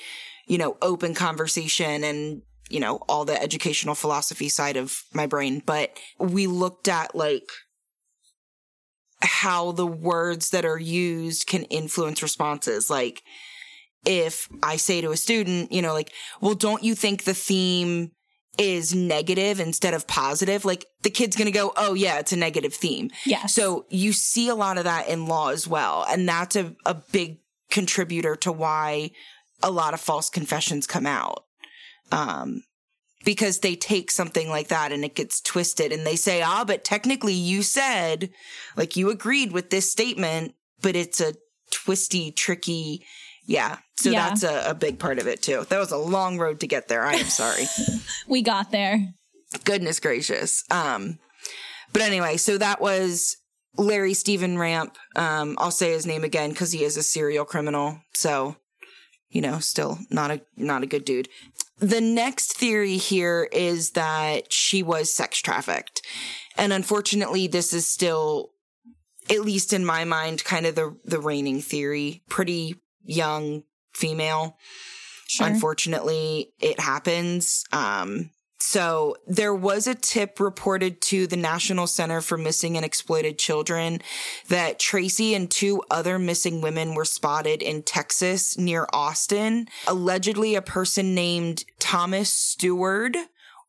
you 0.47 0.57
know, 0.57 0.77
open 0.81 1.13
conversation 1.13 2.03
and, 2.03 2.41
you 2.69 2.79
know, 2.79 2.97
all 3.07 3.25
the 3.25 3.41
educational 3.41 3.95
philosophy 3.95 4.49
side 4.49 4.77
of 4.77 5.03
my 5.13 5.27
brain. 5.27 5.61
But 5.65 5.97
we 6.19 6.47
looked 6.47 6.87
at 6.87 7.15
like 7.15 7.49
how 9.21 9.71
the 9.71 9.87
words 9.87 10.49
that 10.49 10.65
are 10.65 10.79
used 10.79 11.47
can 11.47 11.63
influence 11.65 12.23
responses. 12.23 12.89
Like, 12.89 13.21
if 14.05 14.47
I 14.63 14.77
say 14.77 15.01
to 15.01 15.11
a 15.11 15.17
student, 15.17 15.71
you 15.71 15.81
know, 15.81 15.93
like, 15.93 16.11
well, 16.39 16.55
don't 16.55 16.83
you 16.83 16.95
think 16.95 17.23
the 17.23 17.33
theme 17.33 18.11
is 18.57 18.93
negative 18.93 19.59
instead 19.59 19.93
of 19.93 20.07
positive? 20.07 20.65
Like 20.65 20.85
the 21.03 21.09
kid's 21.09 21.35
going 21.35 21.45
to 21.45 21.51
go, 21.51 21.71
Oh 21.77 21.93
yeah, 21.93 22.19
it's 22.19 22.33
a 22.33 22.37
negative 22.37 22.73
theme. 22.73 23.11
Yeah. 23.25 23.45
So 23.45 23.85
you 23.89 24.13
see 24.13 24.49
a 24.49 24.55
lot 24.55 24.77
of 24.77 24.83
that 24.83 25.07
in 25.07 25.25
law 25.25 25.49
as 25.49 25.67
well. 25.67 26.05
And 26.09 26.27
that's 26.27 26.55
a, 26.55 26.75
a 26.85 26.95
big 26.95 27.39
contributor 27.69 28.35
to 28.37 28.51
why 28.51 29.11
a 29.63 29.71
lot 29.71 29.93
of 29.93 30.01
false 30.01 30.29
confessions 30.29 30.87
come 30.87 31.05
out. 31.05 31.45
Um, 32.11 32.63
because 33.23 33.59
they 33.59 33.75
take 33.75 34.09
something 34.09 34.49
like 34.49 34.69
that 34.69 34.91
and 34.91 35.05
it 35.05 35.15
gets 35.15 35.41
twisted 35.41 35.91
and 35.91 36.05
they 36.05 36.15
say, 36.15 36.41
ah, 36.41 36.63
but 36.65 36.83
technically 36.83 37.33
you 37.33 37.61
said, 37.61 38.31
like 38.75 38.97
you 38.97 39.11
agreed 39.11 39.51
with 39.51 39.69
this 39.69 39.91
statement, 39.91 40.55
but 40.81 40.95
it's 40.95 41.21
a 41.21 41.35
twisty, 41.71 42.31
tricky, 42.31 43.05
yeah. 43.45 43.77
So 43.97 44.09
yeah. 44.09 44.29
that's 44.29 44.43
a, 44.43 44.71
a 44.71 44.73
big 44.73 44.99
part 44.99 45.19
of 45.19 45.27
it 45.27 45.41
too. 45.41 45.65
That 45.69 45.79
was 45.79 45.91
a 45.91 45.97
long 45.97 46.37
road 46.37 46.59
to 46.61 46.67
get 46.67 46.87
there. 46.87 47.03
I 47.03 47.13
am 47.13 47.25
sorry. 47.25 47.65
we 48.27 48.41
got 48.41 48.71
there. 48.71 49.13
Goodness 49.63 49.99
gracious. 49.99 50.63
Um, 50.71 51.19
but 51.93 52.01
anyway, 52.01 52.37
so 52.37 52.57
that 52.57 52.81
was 52.81 53.37
Larry 53.77 54.13
Steven 54.13 54.57
Ramp. 54.57 54.97
Um, 55.15 55.55
I'll 55.59 55.71
say 55.71 55.91
his 55.91 56.05
name 56.05 56.23
again 56.23 56.51
because 56.51 56.71
he 56.71 56.83
is 56.83 56.97
a 56.97 57.03
serial 57.03 57.45
criminal. 57.45 57.99
So, 58.13 58.55
you 59.29 59.41
know, 59.41 59.59
still 59.59 59.99
not 60.09 60.31
a 60.31 60.41
not 60.55 60.83
a 60.83 60.87
good 60.87 61.05
dude. 61.05 61.29
The 61.77 62.01
next 62.01 62.57
theory 62.57 62.97
here 62.97 63.49
is 63.51 63.91
that 63.91 64.53
she 64.53 64.83
was 64.83 65.11
sex 65.11 65.39
trafficked. 65.39 66.01
And 66.55 66.71
unfortunately, 66.71 67.47
this 67.47 67.73
is 67.73 67.87
still, 67.87 68.51
at 69.29 69.41
least 69.41 69.73
in 69.73 69.83
my 69.83 70.03
mind, 70.05 70.43
kind 70.43 70.65
of 70.65 70.75
the 70.75 70.95
the 71.05 71.19
reigning 71.19 71.61
theory. 71.61 72.23
Pretty 72.29 72.75
young 73.03 73.63
female. 73.93 74.57
Sure. 75.27 75.47
Unfortunately, 75.47 76.53
it 76.59 76.79
happens. 76.79 77.63
Um, 77.71 78.31
so 78.61 79.17
there 79.27 79.55
was 79.55 79.87
a 79.87 79.95
tip 79.95 80.39
reported 80.39 81.01
to 81.03 81.25
the 81.25 81.35
National 81.35 81.87
Center 81.87 82.21
for 82.21 82.37
Missing 82.37 82.77
and 82.77 82.85
Exploited 82.85 83.39
Children 83.39 84.01
that 84.49 84.79
Tracy 84.79 85.33
and 85.33 85.49
two 85.49 85.81
other 85.89 86.19
missing 86.19 86.61
women 86.61 86.93
were 86.93 87.03
spotted 87.03 87.63
in 87.63 87.81
Texas 87.81 88.57
near 88.57 88.87
Austin. 88.93 89.67
Allegedly, 89.87 90.55
a 90.55 90.61
person 90.61 91.15
named 91.15 91.65
Thomas 91.79 92.31
Stewart 92.31 93.17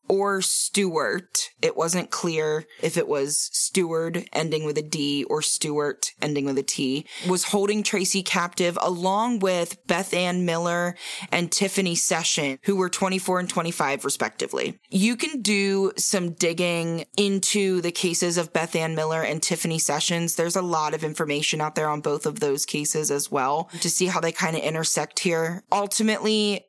or 0.07 0.41
Stewart. 0.41 1.49
It 1.61 1.77
wasn't 1.77 2.11
clear 2.11 2.65
if 2.81 2.97
it 2.97 3.07
was 3.07 3.49
Stewart 3.53 4.17
ending 4.33 4.65
with 4.65 4.77
a 4.77 4.81
D 4.81 5.23
or 5.25 5.41
Stewart 5.41 6.11
ending 6.21 6.45
with 6.45 6.57
a 6.57 6.63
T, 6.63 7.05
was 7.27 7.45
holding 7.45 7.83
Tracy 7.83 8.23
captive 8.23 8.77
along 8.81 9.39
with 9.39 9.77
Beth 9.87 10.13
Ann 10.13 10.45
Miller 10.45 10.95
and 11.31 11.51
Tiffany 11.51 11.95
Session, 11.95 12.59
who 12.63 12.75
were 12.75 12.89
24 12.89 13.39
and 13.39 13.49
25 13.49 14.05
respectively. 14.05 14.79
You 14.89 15.15
can 15.15 15.41
do 15.41 15.91
some 15.97 16.33
digging 16.33 17.05
into 17.17 17.81
the 17.81 17.91
cases 17.91 18.37
of 18.37 18.53
Beth 18.53 18.75
Ann 18.75 18.95
Miller 18.95 19.21
and 19.21 19.41
Tiffany 19.41 19.79
Sessions. 19.79 20.35
There's 20.35 20.55
a 20.55 20.61
lot 20.61 20.93
of 20.93 21.03
information 21.03 21.61
out 21.61 21.75
there 21.75 21.89
on 21.89 22.01
both 22.01 22.25
of 22.25 22.39
those 22.39 22.65
cases 22.65 23.11
as 23.11 23.31
well 23.31 23.69
to 23.81 23.89
see 23.89 24.07
how 24.07 24.19
they 24.19 24.31
kind 24.31 24.55
of 24.55 24.63
intersect 24.63 25.19
here. 25.19 25.63
Ultimately, 25.71 26.65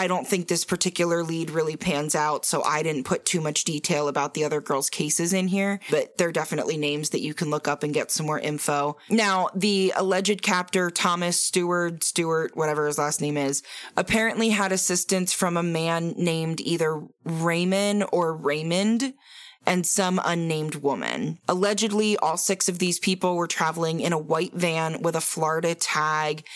I 0.00 0.06
don't 0.06 0.26
think 0.26 0.48
this 0.48 0.64
particular 0.64 1.22
lead 1.22 1.50
really 1.50 1.76
pans 1.76 2.14
out, 2.14 2.46
so 2.46 2.62
I 2.64 2.82
didn't 2.82 3.04
put 3.04 3.26
too 3.26 3.42
much 3.42 3.64
detail 3.64 4.08
about 4.08 4.32
the 4.32 4.44
other 4.44 4.62
girls' 4.62 4.88
cases 4.88 5.34
in 5.34 5.46
here, 5.46 5.78
but 5.90 6.16
they're 6.16 6.32
definitely 6.32 6.78
names 6.78 7.10
that 7.10 7.20
you 7.20 7.34
can 7.34 7.50
look 7.50 7.68
up 7.68 7.82
and 7.82 7.92
get 7.92 8.10
some 8.10 8.24
more 8.24 8.40
info. 8.40 8.96
Now, 9.10 9.50
the 9.54 9.92
alleged 9.94 10.40
captor, 10.40 10.90
Thomas 10.90 11.38
Stewart, 11.38 12.02
Stewart, 12.02 12.56
whatever 12.56 12.86
his 12.86 12.96
last 12.96 13.20
name 13.20 13.36
is, 13.36 13.62
apparently 13.94 14.48
had 14.48 14.72
assistance 14.72 15.34
from 15.34 15.58
a 15.58 15.62
man 15.62 16.14
named 16.16 16.62
either 16.62 17.02
Raymond 17.24 18.06
or 18.10 18.34
Raymond 18.34 19.12
and 19.66 19.86
some 19.86 20.18
unnamed 20.24 20.76
woman. 20.76 21.38
Allegedly, 21.46 22.16
all 22.16 22.38
six 22.38 22.70
of 22.70 22.78
these 22.78 22.98
people 22.98 23.36
were 23.36 23.46
traveling 23.46 24.00
in 24.00 24.14
a 24.14 24.18
white 24.18 24.54
van 24.54 25.02
with 25.02 25.14
a 25.14 25.20
Florida 25.20 25.74
tag 25.74 26.46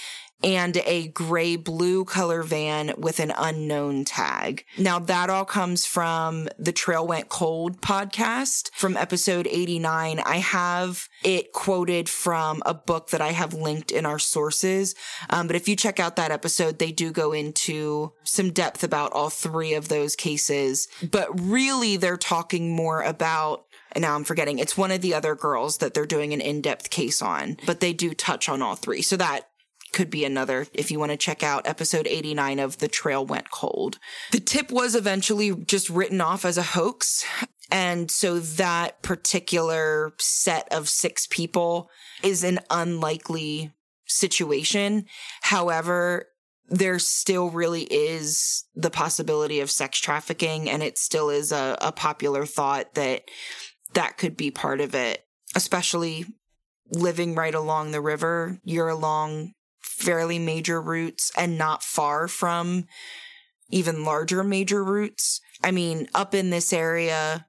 and 0.45 0.77
a 0.85 1.09
gray 1.09 1.57
blue 1.57 2.05
color 2.05 2.43
van 2.43 2.93
with 2.99 3.19
an 3.19 3.33
unknown 3.37 4.05
tag. 4.05 4.67
Now 4.79 4.99
that 4.99 5.31
all 5.31 5.47
comes 5.47 5.87
from 5.87 6.49
the 6.59 6.73
Trail 6.73 7.07
Went 7.07 7.31
Cold 7.31 7.81
podcast 7.81 8.71
from 8.75 8.95
episode 8.97 9.49
89. 9.51 10.21
I 10.21 10.37
have 10.37 11.09
it 11.25 11.53
quoted 11.53 12.11
from 12.11 12.63
a 12.67 12.75
book 12.75 13.09
that 13.11 13.23
I 13.23 13.33
have 13.33 13.55
linked 13.55 13.91
in 13.91 14.05
our 14.05 14.19
sources. 14.19 14.95
Um, 15.31 15.47
but 15.47 15.57
if 15.57 15.67
you 15.67 15.77
check 15.77 15.99
out 15.99 16.17
that 16.17 16.31
episode, 16.31 16.79
they 16.79 16.93
do 16.93 17.11
go 17.11 17.33
into 17.33 18.13
some 18.23 18.53
depth 18.53 18.85
about 18.85 19.13
all 19.13 19.31
three 19.31 19.73
of 19.73 19.89
those 19.89 20.15
cases. 20.15 20.89
But 21.11 21.29
really, 21.41 21.97
they're 21.97 22.19
talking 22.19 22.77
more 22.77 23.03
about 23.03 23.65
and 23.93 24.03
now 24.03 24.17
I'm 24.17 24.25
forgetting. 24.25 24.59
It's 24.59 24.77
one 24.77 24.91
of 24.91 25.03
the 25.03 25.15
other 25.15 25.37
girls 25.37 25.79
that 25.79 25.95
they're 25.95 26.05
doing 26.05 26.33
an 26.33 26.41
in-depth 26.41 26.91
case 26.91 27.23
on, 27.23 27.57
but 27.65 27.79
they 27.79 27.93
do 27.93 28.13
touch 28.13 28.49
on 28.49 28.61
all 28.61 28.75
three. 28.75 29.03
So 29.03 29.17
that 29.19 29.49
could 29.95 30.11
be 30.11 30.25
another 30.25 30.67
if 30.75 30.91
you 30.91 30.99
want 30.99 31.13
to 31.13 31.17
check 31.17 31.43
out 31.43 31.67
episode 31.67 32.07
89 32.07 32.59
of 32.59 32.79
The 32.79 32.89
Trail 32.89 33.25
Went 33.25 33.51
Cold. 33.51 33.99
The 34.33 34.41
tip 34.41 34.71
was 34.73 34.97
eventually 34.97 35.55
just 35.55 35.89
written 35.89 36.21
off 36.21 36.45
as 36.45 36.59
a 36.59 36.63
hoax. 36.63 37.25
And 37.71 38.11
so 38.11 38.41
that 38.41 39.03
particular 39.03 40.13
set 40.19 40.71
of 40.73 40.89
six 40.89 41.29
people 41.29 41.89
is 42.23 42.43
an 42.43 42.59
unlikely 42.71 43.73
situation. 44.07 45.07
However, 45.43 46.27
there 46.69 46.99
still 46.99 47.51
really 47.51 47.85
is 47.85 48.65
the 48.75 48.91
possibility 48.91 49.61
of 49.61 49.71
sex 49.71 49.99
trafficking 49.99 50.69
and 50.69 50.83
it 50.83 50.99
still 50.99 51.31
is 51.31 51.53
a, 51.53 51.79
a 51.81 51.93
popular 51.93 52.45
thought 52.47 52.95
that 52.95 53.23
that 53.93 54.19
could 54.19 54.37
be 54.37 54.51
part 54.51 54.81
of 54.81 54.95
it, 54.95 55.25
especially 55.55 56.27
living 56.91 57.37
right 57.37 57.55
along 57.55 57.93
the 57.93 58.01
river. 58.01 58.59
You're 58.65 58.89
along 58.89 59.53
fairly 59.85 60.38
major 60.38 60.81
routes 60.81 61.31
and 61.37 61.59
not 61.59 61.83
far 61.83 62.26
from 62.26 62.87
even 63.71 64.05
larger 64.05 64.43
major 64.43 64.83
routes. 64.83 65.41
I 65.62 65.71
mean, 65.71 66.09
up 66.14 66.35
in 66.35 66.50
this 66.50 66.73
area, 66.73 67.47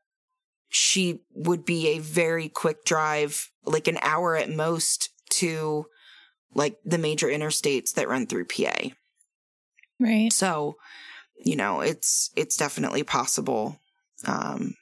she 0.70 1.22
would 1.34 1.66
be 1.66 1.88
a 1.90 2.00
very 2.00 2.50
quick 2.50 2.84
drive, 2.86 3.50
like 3.64 3.88
an 3.88 3.98
hour 4.02 4.36
at 4.36 4.50
most 4.50 5.10
to 5.32 5.86
like 6.54 6.78
the 6.86 6.98
major 6.98 7.28
interstates 7.28 7.94
that 7.94 8.08
run 8.08 8.28
through 8.28 8.46
PA. 8.46 8.90
Right. 10.00 10.32
So, 10.32 10.76
you 11.44 11.56
know, 11.56 11.82
it's 11.82 12.32
it's 12.36 12.58
definitely 12.58 13.04
possible. 13.04 13.80
Um 14.26 14.76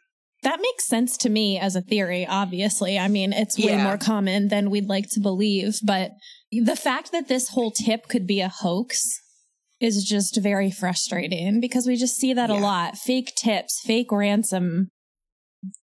that 0.43 0.59
makes 0.61 0.85
sense 0.85 1.15
to 1.17 1.29
me 1.29 1.57
as 1.57 1.75
a 1.77 1.81
theory, 1.81 2.27
obviously. 2.27 2.99
I 2.99 3.07
mean, 3.07 3.31
it's 3.31 3.57
way 3.57 3.75
Yeah. 3.75 3.83
more 3.83 3.97
common 3.97 4.49
than 4.49 4.69
we'd 4.69 4.89
like 4.89 5.09
to 5.11 5.21
believe, 5.21 5.79
but 5.83 6.11
the 6.61 6.75
fact 6.75 7.11
that 7.11 7.27
this 7.27 7.49
whole 7.49 7.71
tip 7.71 8.07
could 8.07 8.27
be 8.27 8.41
a 8.41 8.49
hoax 8.49 9.19
is 9.79 10.03
just 10.03 10.37
very 10.41 10.71
frustrating 10.71 11.59
because 11.59 11.85
we 11.87 11.95
just 11.95 12.15
see 12.15 12.33
that 12.33 12.49
a 12.49 12.55
lot. 12.55 12.97
Fake 12.97 13.33
tips, 13.35 13.81
fake 13.83 14.11
ransom 14.11 14.89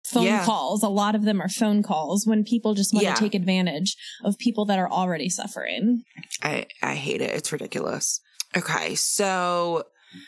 phone 0.06 0.26
Yeah. 0.26 0.46
calls. 0.46 0.84
A 0.84 0.90
lot 0.90 1.16
of 1.16 1.24
them 1.24 1.42
are 1.42 1.50
phone 1.50 1.82
calls 1.82 2.26
when 2.28 2.44
people 2.44 2.74
just 2.74 2.94
want 2.94 3.04
Yeah. 3.06 3.14
to 3.14 3.20
take 3.20 3.34
advantage 3.36 3.96
of 4.24 4.38
people 4.38 4.66
that 4.66 4.78
are 4.80 4.90
already 4.92 5.30
suffering. 5.30 6.04
I 6.42 6.66
I 6.82 6.96
hate 6.96 7.22
it. 7.22 7.32
It's 7.32 7.52
ridiculous. 7.52 8.20
Okay, 8.56 8.96
so 8.96 9.84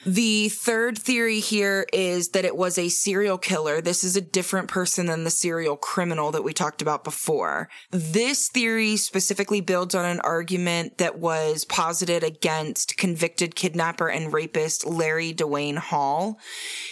the 0.05 0.49
third 0.49 0.97
theory 0.97 1.39
here 1.39 1.85
is 1.93 2.29
that 2.29 2.45
it 2.45 2.55
was 2.55 2.77
a 2.77 2.89
serial 2.89 3.37
killer. 3.37 3.81
This 3.81 4.03
is 4.03 4.15
a 4.15 4.21
different 4.21 4.67
person 4.67 5.05
than 5.05 5.23
the 5.23 5.29
serial 5.29 5.77
criminal 5.77 6.31
that 6.31 6.43
we 6.43 6.53
talked 6.53 6.81
about 6.81 7.03
before. 7.03 7.69
This 7.91 8.49
theory 8.49 8.97
specifically 8.97 9.61
builds 9.61 9.95
on 9.95 10.05
an 10.05 10.19
argument 10.21 10.97
that 10.97 11.19
was 11.19 11.65
posited 11.65 12.23
against 12.23 12.97
convicted 12.97 13.55
kidnapper 13.55 14.07
and 14.07 14.33
rapist 14.33 14.85
Larry 14.85 15.33
Dwayne 15.33 15.77
Hall. 15.77 16.39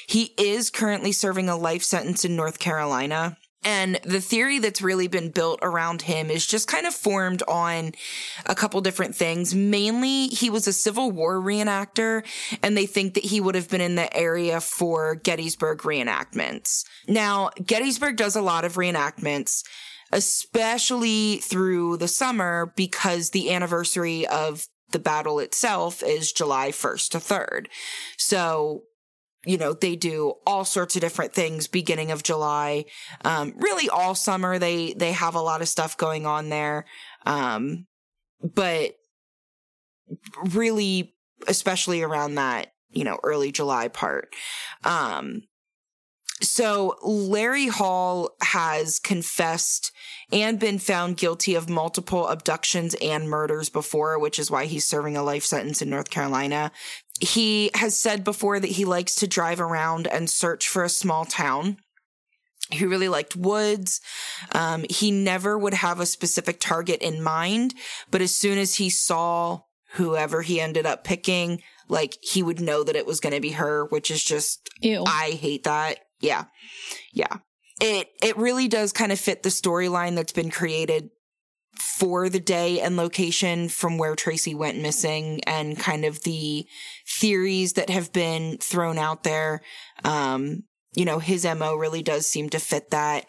He 0.07 0.33
is 0.37 0.69
currently 0.69 1.11
serving 1.11 1.49
a 1.49 1.57
life 1.57 1.83
sentence 1.83 2.25
in 2.25 2.35
North 2.35 2.59
Carolina. 2.59 3.37
And 3.63 3.99
the 4.03 4.21
theory 4.21 4.59
that's 4.59 4.81
really 4.81 5.07
been 5.07 5.29
built 5.29 5.59
around 5.61 6.03
him 6.03 6.29
is 6.29 6.45
just 6.45 6.67
kind 6.67 6.85
of 6.85 6.93
formed 6.93 7.43
on 7.47 7.93
a 8.45 8.55
couple 8.55 8.81
different 8.81 9.15
things. 9.15 9.55
Mainly, 9.55 10.27
he 10.27 10.49
was 10.49 10.67
a 10.67 10.73
Civil 10.73 11.11
War 11.11 11.39
reenactor, 11.39 12.25
and 12.61 12.75
they 12.75 12.85
think 12.85 13.13
that 13.13 13.25
he 13.25 13.39
would 13.39 13.55
have 13.55 13.69
been 13.69 13.81
in 13.81 13.95
the 13.95 14.15
area 14.15 14.59
for 14.59 15.15
Gettysburg 15.15 15.79
reenactments. 15.79 16.83
Now, 17.07 17.51
Gettysburg 17.65 18.17
does 18.17 18.35
a 18.35 18.41
lot 18.41 18.65
of 18.65 18.75
reenactments, 18.75 19.63
especially 20.11 21.37
through 21.37 21.97
the 21.97 22.07
summer 22.07 22.71
because 22.75 23.29
the 23.29 23.53
anniversary 23.53 24.27
of 24.27 24.67
the 24.91 24.99
battle 24.99 25.39
itself 25.39 26.03
is 26.03 26.31
July 26.31 26.69
1st 26.69 27.09
to 27.09 27.17
3rd. 27.17 27.65
So, 28.17 28.83
you 29.45 29.57
know, 29.57 29.73
they 29.73 29.95
do 29.95 30.35
all 30.45 30.65
sorts 30.65 30.95
of 30.95 31.01
different 31.01 31.33
things 31.33 31.67
beginning 31.67 32.11
of 32.11 32.23
July. 32.23 32.85
Um, 33.25 33.53
really 33.57 33.89
all 33.89 34.15
summer 34.15 34.57
they, 34.57 34.93
they 34.93 35.11
have 35.11 35.35
a 35.35 35.41
lot 35.41 35.61
of 35.61 35.67
stuff 35.67 35.97
going 35.97 36.25
on 36.25 36.49
there. 36.49 36.85
Um, 37.25 37.87
but 38.41 38.95
really, 40.45 41.15
especially 41.47 42.01
around 42.01 42.35
that, 42.35 42.73
you 42.89 43.03
know, 43.03 43.19
early 43.23 43.51
July 43.51 43.87
part. 43.87 44.33
Um, 44.83 45.43
so 46.41 46.97
Larry 47.03 47.67
Hall 47.67 48.31
has 48.41 48.99
confessed 48.99 49.91
and 50.31 50.59
been 50.59 50.79
found 50.79 51.17
guilty 51.17 51.55
of 51.55 51.69
multiple 51.69 52.27
abductions 52.27 52.95
and 53.01 53.29
murders 53.29 53.69
before, 53.69 54.19
which 54.19 54.39
is 54.39 54.51
why 54.51 54.65
he's 54.65 54.85
serving 54.85 55.15
a 55.15 55.23
life 55.23 55.45
sentence 55.45 55.81
in 55.81 55.89
North 55.89 56.09
Carolina. 56.09 56.71
He 57.19 57.71
has 57.75 57.97
said 57.97 58.23
before 58.23 58.59
that 58.59 58.71
he 58.71 58.85
likes 58.85 59.15
to 59.15 59.27
drive 59.27 59.61
around 59.61 60.07
and 60.07 60.29
search 60.29 60.67
for 60.67 60.83
a 60.83 60.89
small 60.89 61.25
town. 61.25 61.77
He 62.71 62.85
really 62.85 63.09
liked 63.09 63.35
woods. 63.35 64.01
Um, 64.53 64.85
he 64.89 65.11
never 65.11 65.57
would 65.57 65.73
have 65.73 65.99
a 65.99 66.05
specific 66.05 66.59
target 66.59 67.01
in 67.01 67.21
mind, 67.21 67.75
but 68.09 68.21
as 68.21 68.35
soon 68.35 68.57
as 68.57 68.75
he 68.75 68.89
saw 68.89 69.61
whoever 69.93 70.41
he 70.41 70.59
ended 70.59 70.85
up 70.85 71.03
picking, 71.03 71.61
like 71.87 72.17
he 72.21 72.41
would 72.41 72.59
know 72.59 72.83
that 72.83 72.95
it 72.95 73.05
was 73.05 73.19
going 73.19 73.35
to 73.35 73.41
be 73.41 73.51
her, 73.51 73.85
which 73.85 74.09
is 74.09 74.23
just 74.23 74.69
Ew. 74.81 75.03
I 75.05 75.31
hate 75.31 75.65
that. 75.65 75.99
Yeah. 76.19 76.45
Yeah. 77.11 77.37
It 77.81 78.09
it 78.21 78.37
really 78.37 78.67
does 78.67 78.93
kind 78.93 79.11
of 79.11 79.19
fit 79.19 79.43
the 79.43 79.49
storyline 79.49 80.15
that's 80.15 80.31
been 80.31 80.49
created 80.49 81.09
for 81.97 82.27
the 82.27 82.39
day 82.39 82.79
and 82.81 82.97
location 82.97 83.69
from 83.69 83.99
where 83.99 84.15
Tracy 84.15 84.55
went 84.55 84.81
missing 84.81 85.41
and 85.45 85.77
kind 85.77 86.05
of 86.05 86.23
the 86.23 86.65
theories 87.07 87.73
that 87.73 87.91
have 87.91 88.11
been 88.11 88.57
thrown 88.57 88.97
out 88.97 89.23
there. 89.23 89.61
Um, 90.03 90.63
you 90.95 91.05
know, 91.05 91.19
his 91.19 91.45
MO 91.45 91.75
really 91.75 92.01
does 92.01 92.25
seem 92.25 92.49
to 92.49 92.59
fit 92.59 92.89
that. 92.89 93.25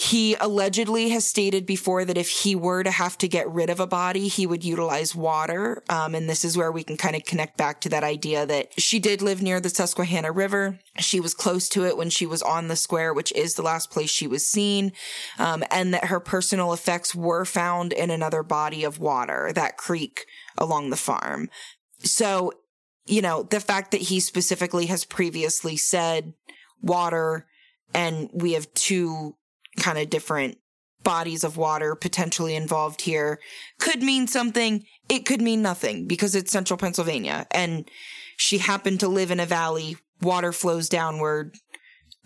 He 0.00 0.36
allegedly 0.36 1.08
has 1.08 1.26
stated 1.26 1.66
before 1.66 2.04
that 2.04 2.16
if 2.16 2.28
he 2.28 2.54
were 2.54 2.84
to 2.84 2.90
have 2.92 3.18
to 3.18 3.26
get 3.26 3.50
rid 3.50 3.68
of 3.68 3.80
a 3.80 3.86
body, 3.86 4.28
he 4.28 4.46
would 4.46 4.64
utilize 4.64 5.12
water. 5.12 5.82
Um, 5.88 6.14
and 6.14 6.30
this 6.30 6.44
is 6.44 6.56
where 6.56 6.70
we 6.70 6.84
can 6.84 6.96
kind 6.96 7.16
of 7.16 7.24
connect 7.24 7.56
back 7.56 7.80
to 7.80 7.88
that 7.88 8.04
idea 8.04 8.46
that 8.46 8.80
she 8.80 9.00
did 9.00 9.22
live 9.22 9.42
near 9.42 9.58
the 9.58 9.68
Susquehanna 9.68 10.30
River. 10.30 10.78
She 11.00 11.18
was 11.18 11.34
close 11.34 11.68
to 11.70 11.84
it 11.84 11.96
when 11.96 12.10
she 12.10 12.26
was 12.26 12.42
on 12.42 12.68
the 12.68 12.76
square, 12.76 13.12
which 13.12 13.32
is 13.32 13.54
the 13.54 13.62
last 13.62 13.90
place 13.90 14.08
she 14.08 14.28
was 14.28 14.46
seen. 14.46 14.92
Um, 15.36 15.64
and 15.68 15.92
that 15.92 16.04
her 16.04 16.20
personal 16.20 16.72
effects 16.72 17.12
were 17.12 17.44
found 17.44 17.92
in 17.92 18.12
another 18.12 18.44
body 18.44 18.84
of 18.84 19.00
water, 19.00 19.50
that 19.56 19.78
creek 19.78 20.26
along 20.56 20.90
the 20.90 20.96
farm. 20.96 21.50
So, 22.04 22.52
you 23.04 23.20
know, 23.20 23.42
the 23.42 23.58
fact 23.58 23.90
that 23.90 24.02
he 24.02 24.20
specifically 24.20 24.86
has 24.86 25.04
previously 25.04 25.76
said 25.76 26.34
water 26.80 27.48
and 27.92 28.30
we 28.32 28.52
have 28.52 28.72
two 28.74 29.34
kind 29.78 29.98
of 29.98 30.10
different 30.10 30.58
bodies 31.02 31.44
of 31.44 31.56
water 31.56 31.94
potentially 31.94 32.54
involved 32.54 33.02
here 33.02 33.40
could 33.78 34.02
mean 34.02 34.26
something. 34.26 34.84
It 35.08 35.24
could 35.24 35.40
mean 35.40 35.62
nothing 35.62 36.06
because 36.06 36.34
it's 36.34 36.52
central 36.52 36.76
Pennsylvania 36.76 37.46
and 37.50 37.88
she 38.36 38.58
happened 38.58 39.00
to 39.00 39.08
live 39.08 39.30
in 39.30 39.40
a 39.40 39.46
valley. 39.46 39.96
Water 40.20 40.52
flows 40.52 40.88
downward. 40.88 41.54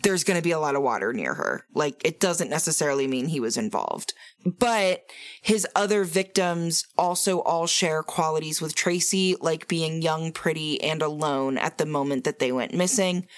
There's 0.03 0.25
going 0.25 0.37
to 0.37 0.43
be 0.43 0.51
a 0.51 0.59
lot 0.59 0.75
of 0.75 0.83
water 0.83 1.13
near 1.13 1.35
her. 1.35 1.65
Like 1.75 2.05
it 2.05 2.19
doesn't 2.19 2.51
necessarily 2.51 3.07
mean 3.07 3.29
he 3.29 3.39
was 3.39 3.57
involved, 3.57 4.15
but 4.45 5.03
his 5.43 5.67
other 5.77 6.03
victims 6.03 6.85
also 6.99 7.39
all 7.41 7.69
share 7.69 8.03
qualities 8.03 8.61
with 8.61 8.75
Tracy, 8.75 9.37
like 9.41 9.69
being 9.69 10.03
young, 10.03 10.33
pretty, 10.33 10.81
and 10.83 11.03
alone 11.03 11.57
at 11.57 11.79
the 11.79 11.87
moment 11.87 12.25
that 12.25 12.41
they 12.41 12.51
went 12.51 12.75
missing. 12.75 13.29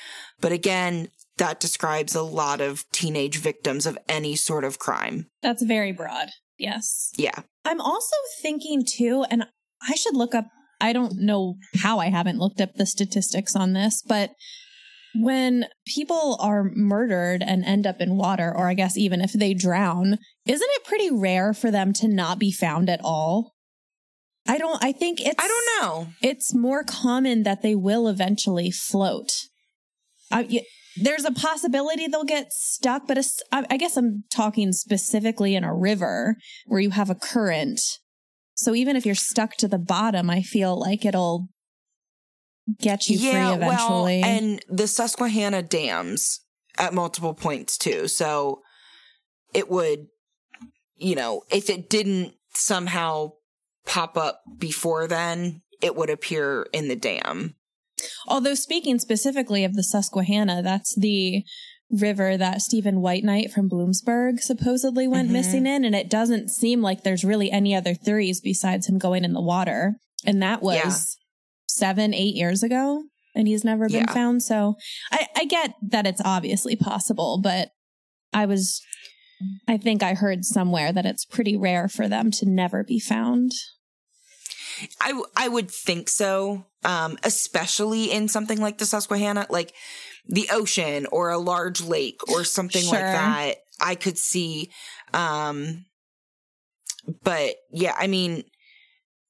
But 0.41 0.53
again, 0.53 1.11
that 1.39 1.61
describes 1.61 2.15
a 2.15 2.23
lot 2.23 2.61
of 2.61 2.85
teenage 2.93 3.39
victims 3.39 3.87
of 3.87 3.99
any 4.09 4.37
sort 4.37 4.65
of 4.65 4.79
crime. 4.79 5.27
That's 5.43 5.63
very 5.63 5.93
broad. 5.93 6.29
Yes. 6.59 7.11
Yeah. 7.17 7.43
I'm 7.65 7.81
also 7.81 8.17
thinking 8.41 8.85
too, 8.87 9.25
and 9.31 9.45
I 9.89 9.95
should 9.95 10.17
look 10.17 10.35
up, 10.35 10.47
I 10.81 10.93
don't 10.93 11.19
know 11.19 11.57
how 11.77 11.99
I 11.99 12.11
haven't 12.11 12.39
looked 12.39 12.61
up 12.61 12.75
the 12.75 12.87
statistics 12.87 13.57
on 13.57 13.73
this, 13.73 14.03
but 14.07 14.31
when 15.17 15.67
people 15.87 16.37
are 16.41 16.65
murdered 16.75 17.43
and 17.43 17.65
end 17.65 17.87
up 17.87 18.01
in 18.01 18.17
water, 18.17 18.53
or 18.55 18.69
I 18.69 18.75
guess 18.75 18.97
even 18.97 19.21
if 19.21 19.33
they 19.33 19.55
drown, 19.55 20.19
isn't 20.47 20.71
it 20.71 20.85
pretty 20.85 21.11
rare 21.11 21.55
for 21.55 21.71
them 21.71 21.93
to 21.95 22.09
not 22.09 22.39
be 22.39 22.51
found 22.51 22.91
at 22.91 23.01
all? 23.03 23.55
I 24.47 24.59
don't, 24.59 24.83
I 24.85 24.93
think 24.93 25.21
it's, 25.21 25.43
I 25.43 25.49
don't 25.49 25.83
know. 25.83 26.09
it's 26.21 26.55
more 26.55 26.85
common 26.85 27.45
that 27.45 27.63
they 27.63 27.75
will 27.75 28.09
eventually 28.09 28.71
float. 28.71 29.33
I, 30.31 30.63
there's 30.97 31.25
a 31.25 31.33
possibility 31.33 32.07
they'll 32.07 32.25
get 32.25 32.53
stuck, 32.53 33.07
but 33.07 33.19
I, 33.53 33.65
I 33.71 33.77
guess 33.77 33.97
I'm 33.97 34.25
talking 34.31 34.73
specifically 34.73 35.55
in 35.55 35.65
a 35.65 35.75
river 35.75 36.37
where 36.67 36.81
you 36.81 36.91
have 36.91 37.11
a 37.11 37.15
current. 37.15 37.81
So 38.55 38.75
even 38.75 38.97
if 38.97 39.05
you're 39.05 39.15
stuck 39.15 39.57
to 39.57 39.69
the 39.69 39.79
bottom, 39.79 40.31
I 40.31 40.43
feel 40.43 40.79
like 40.79 41.05
it'll 41.05 41.49
get 42.81 43.09
you 43.09 43.19
free 43.19 43.29
eventually. 43.29 44.21
well, 44.21 44.25
and 44.25 44.65
the 44.69 44.87
Susquehanna 44.87 45.63
dams 45.63 46.41
at 46.79 46.95
multiple 46.95 47.35
points 47.35 47.77
too. 47.77 48.09
So 48.09 48.63
it 49.53 49.71
would, 49.71 50.07
you 50.97 51.15
know, 51.15 51.43
if 51.51 51.71
it 51.71 51.91
didn't 51.91 52.35
somehow 52.55 53.33
pop 53.87 54.17
up 54.17 54.43
before 54.57 55.07
then, 55.07 55.63
it 55.83 55.97
would 55.97 56.11
appear 56.11 56.67
in 56.73 56.89
the 56.89 56.97
dam. 56.97 57.57
Although 58.27 58.55
speaking 58.55 58.99
specifically 58.99 59.65
of 59.65 59.75
the 59.75 59.83
Susquehanna, 59.83 60.63
that's 60.63 60.95
the 60.97 61.45
river 61.91 62.37
that 62.37 62.61
Stephen 62.63 63.01
White 63.01 63.25
Knight 63.25 63.53
from 63.53 63.69
Bloomsburg 63.69 64.41
supposedly 64.41 65.07
went 65.07 65.29
Mhm. 65.29 65.33
missing 65.33 65.67
in, 65.67 65.85
and 65.85 65.95
it 65.95 66.09
doesn't 66.11 66.49
seem 66.51 66.83
like 66.83 67.03
there's 67.03 67.25
really 67.25 67.51
any 67.51 67.75
other 67.75 67.95
theories 67.95 68.41
besides 68.41 68.89
him 68.89 68.99
going 68.99 69.25
in 69.25 69.33
the 69.33 69.43
water. 69.43 69.97
And 70.25 70.43
that 70.43 70.63
was 70.63 70.77
Yeah. 70.77 70.93
seven, 71.69 72.15
eight 72.15 72.35
years 72.35 72.63
ago, 72.63 73.05
and 73.35 73.47
he's 73.47 73.65
never 73.65 73.87
been 73.89 74.05
Yeah. 74.07 74.13
found. 74.15 74.43
So 74.43 74.77
I, 75.13 75.27
I 75.37 75.45
get 75.45 75.75
that 75.89 76.07
it's 76.07 76.23
obviously 76.25 76.75
possible, 76.75 77.39
but 77.43 77.71
I 78.33 78.47
was 78.47 78.81
I 79.69 79.77
think 79.77 80.03
I 80.03 80.15
heard 80.15 80.45
somewhere 80.45 80.93
that 80.93 81.05
it's 81.05 81.25
pretty 81.25 81.57
rare 81.57 81.87
for 81.89 82.09
them 82.09 82.31
to 82.31 82.47
never 82.49 82.83
be 82.85 82.99
found. 82.99 83.51
I 85.01 85.21
I 85.37 85.49
would 85.49 85.71
think 85.71 86.09
so, 86.09 86.67
um, 86.85 87.19
especially 87.23 88.11
in 88.11 88.29
something 88.29 88.61
like 88.61 88.79
the 88.79 88.87
Susquehanna, 88.87 89.47
like 89.51 89.75
the 90.27 90.49
ocean 90.53 91.07
or 91.13 91.31
a 91.31 91.39
large 91.39 91.81
lake 91.83 92.21
or 92.29 92.45
something 92.45 92.83
Sure. 92.83 92.93
like 92.93 93.01
that. 93.01 93.55
I 93.81 93.95
could 93.97 94.19
see, 94.19 94.71
um, 95.13 95.85
but 97.23 97.57
yeah, 97.71 97.95
I 97.99 98.07
mean, 98.07 98.45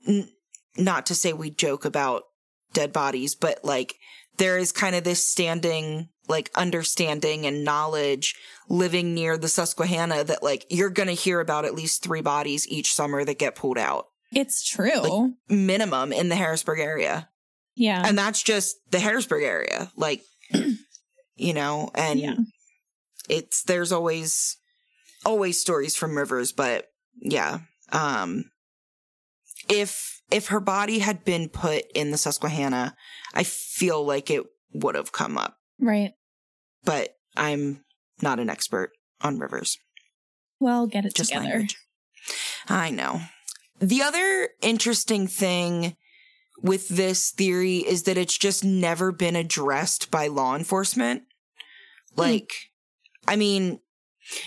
n- 0.06 0.28
not 0.76 1.06
to 1.06 1.14
say 1.14 1.32
we 1.32 1.50
joke 1.50 1.84
about 1.84 2.24
dead 2.72 2.92
bodies, 2.92 3.34
but 3.34 3.64
like 3.64 3.94
there 4.36 4.58
is 4.58 4.72
kind 4.72 4.94
of 4.96 5.04
this 5.04 5.26
standing 5.26 6.08
like 6.28 6.50
understanding 6.54 7.46
and 7.46 7.64
knowledge 7.64 8.34
living 8.68 9.14
near 9.14 9.36
the 9.36 9.48
Susquehanna 9.48 10.24
that 10.24 10.42
like 10.42 10.64
you're 10.70 10.88
going 10.90 11.06
to 11.08 11.12
hear 11.14 11.38
about 11.40 11.64
at 11.66 11.74
least 11.74 12.02
three 12.02 12.22
bodies 12.22 12.66
each 12.68 12.94
summer 12.94 13.24
that 13.24 13.38
get 13.38 13.54
pulled 13.54 13.76
out 13.78 14.06
It's 14.34 14.64
true. 14.68 15.34
minimum 15.48 16.12
in 16.12 16.28
the 16.28 16.36
Harrisburg 16.36 16.80
area. 16.80 17.28
yeah. 17.74 18.02
And 18.06 18.16
that's 18.18 18.42
just 18.42 18.76
the 18.90 18.98
Harrisburg 19.00 19.42
area. 19.44 19.90
Like, 19.96 20.22
you 21.36 21.52
know, 21.54 21.90
and 21.94 22.20
yeah. 22.20 22.34
it's, 23.28 23.62
there's 23.64 23.92
always, 23.92 24.56
always 25.24 25.60
stories 25.60 25.96
from 25.96 26.16
rivers, 26.16 26.52
but 26.52 26.86
yeah. 27.20 27.60
Um, 27.92 28.50
if, 29.68 30.20
if 30.30 30.48
her 30.48 30.60
body 30.60 30.98
had 31.00 31.24
been 31.24 31.48
put 31.48 31.84
in 31.94 32.10
the 32.10 32.18
Susquehanna, 32.18 32.94
I 33.34 33.42
feel 33.44 34.04
like 34.04 34.30
it 34.30 34.44
would 34.72 34.94
have 34.94 35.12
come 35.12 35.38
up, 35.38 35.56
Right. 35.80 36.12
but 36.84 37.10
I'm 37.36 37.84
not 38.20 38.40
an 38.40 38.50
expert 38.50 38.90
on 39.20 39.38
rivers. 39.38 39.78
Well, 40.60 40.86
get 40.86 41.04
it 41.04 41.14
Just 41.14 41.30
together. 41.30 41.46
language. 41.48 41.76
I 42.68 42.90
know. 42.90 43.20
The 43.80 44.02
other 44.02 44.50
interesting 44.62 45.26
thing 45.26 45.96
with 46.62 46.88
this 46.88 47.30
theory 47.30 47.78
is 47.78 48.04
that 48.04 48.16
it's 48.16 48.38
just 48.38 48.64
never 48.64 49.12
been 49.12 49.36
addressed 49.36 50.10
by 50.10 50.28
law 50.28 50.56
enforcement. 50.56 51.24
Hmm. 52.14 52.20
Like, 52.20 52.52
I 53.26 53.36
mean, 53.36 53.80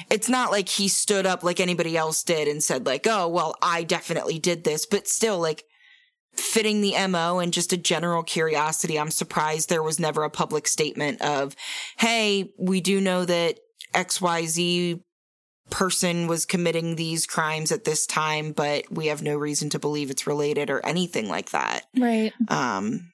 it's 0.09 0.29
not 0.29 0.51
like 0.51 0.69
he 0.69 0.87
stood 0.87 1.25
up 1.25 1.43
like 1.43 1.59
anybody 1.59 1.95
else 1.95 2.23
did 2.23 2.47
and 2.47 2.63
said 2.63 2.85
like, 2.85 3.05
"Oh, 3.05 3.27
well, 3.27 3.55
I 3.61 3.83
definitely 3.83 4.39
did 4.39 4.63
this," 4.63 4.85
but 4.85 5.07
still 5.07 5.39
like 5.39 5.63
fitting 6.33 6.81
the 6.81 6.95
MO 7.07 7.39
and 7.39 7.53
just 7.53 7.73
a 7.73 7.77
general 7.77 8.23
curiosity, 8.23 8.97
I'm 8.97 9.11
surprised 9.11 9.69
there 9.69 9.83
was 9.83 9.99
never 9.99 10.23
a 10.23 10.29
public 10.29 10.67
statement 10.67 11.21
of, 11.21 11.55
"Hey, 11.97 12.51
we 12.57 12.81
do 12.81 12.99
know 13.01 13.25
that 13.25 13.59
XYZ 13.93 15.01
person 15.69 16.27
was 16.27 16.45
committing 16.45 16.95
these 16.95 17.25
crimes 17.25 17.71
at 17.71 17.84
this 17.84 18.06
time, 18.06 18.51
but 18.51 18.91
we 18.91 19.08
have 19.08 19.21
no 19.21 19.36
reason 19.36 19.69
to 19.71 19.80
believe 19.80 20.10
it's 20.10 20.27
related 20.27 20.69
or 20.69 20.86
anything 20.86 21.27
like 21.27 21.51
that. 21.51 21.86
Right. 21.97 22.34
Um, 22.47 23.12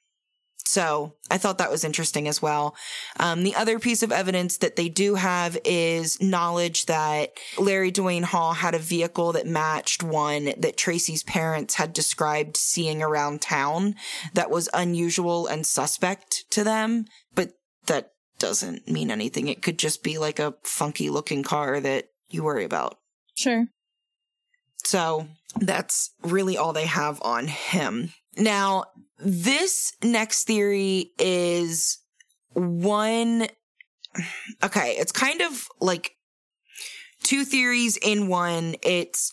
so 0.66 1.14
I 1.30 1.38
thought 1.38 1.60
that 1.60 1.70
was 1.70 1.84
interesting 1.84 2.28
as 2.28 2.42
well. 2.42 2.76
Um, 3.20 3.44
the 3.44 3.56
other 3.56 3.78
piece 3.78 4.02
of 4.02 4.12
evidence 4.12 4.58
that 4.58 4.76
they 4.76 4.90
do 4.90 5.16
have 5.16 5.58
is 5.66 6.20
knowledge 6.22 6.88
that 6.88 7.34
Larry 7.60 7.92
Dwayne 7.92 8.24
Hall 8.24 8.54
had 8.54 8.74
a 8.74 8.80
vehicle 8.80 9.34
that 9.34 9.46
matched 9.46 10.02
one 10.02 10.46
that 10.58 10.78
Tracy's 10.78 11.22
parents 11.22 11.76
had 11.76 11.94
described 11.94 12.58
seeing 12.58 13.04
around 13.04 13.42
town 13.42 13.94
that 14.34 14.50
was 14.50 14.68
unusual 14.74 15.46
and 15.46 15.66
suspect 15.66 16.46
to 16.50 16.64
them, 16.64 17.06
but 17.36 17.52
that 17.86 18.14
doesn't 18.40 18.90
mean 18.90 19.12
anything. 19.12 19.48
It 19.48 19.62
could 19.62 19.78
just 19.78 20.02
be 20.02 20.18
like 20.18 20.40
a 20.40 20.56
funky 20.64 21.10
looking 21.10 21.44
car 21.44 21.80
that 21.82 22.08
you 22.34 22.44
worry 22.44 22.66
about. 22.66 22.98
Sure. 23.36 23.68
So 24.84 25.28
that's 25.56 26.12
really 26.24 26.58
all 26.58 26.74
they 26.74 26.86
have 26.86 27.22
on 27.22 27.48
him. 27.48 28.14
Now, 28.38 28.86
this 29.20 29.94
next 30.04 30.46
theory 30.46 31.12
is 31.20 32.00
one. 32.54 33.48
Okay, 34.64 34.96
it's 34.98 35.12
kind 35.12 35.42
of 35.42 35.68
like 35.80 36.16
two 37.24 37.46
theories 37.46 37.98
in 37.98 38.28
one. 38.28 38.76
It's, 38.82 39.32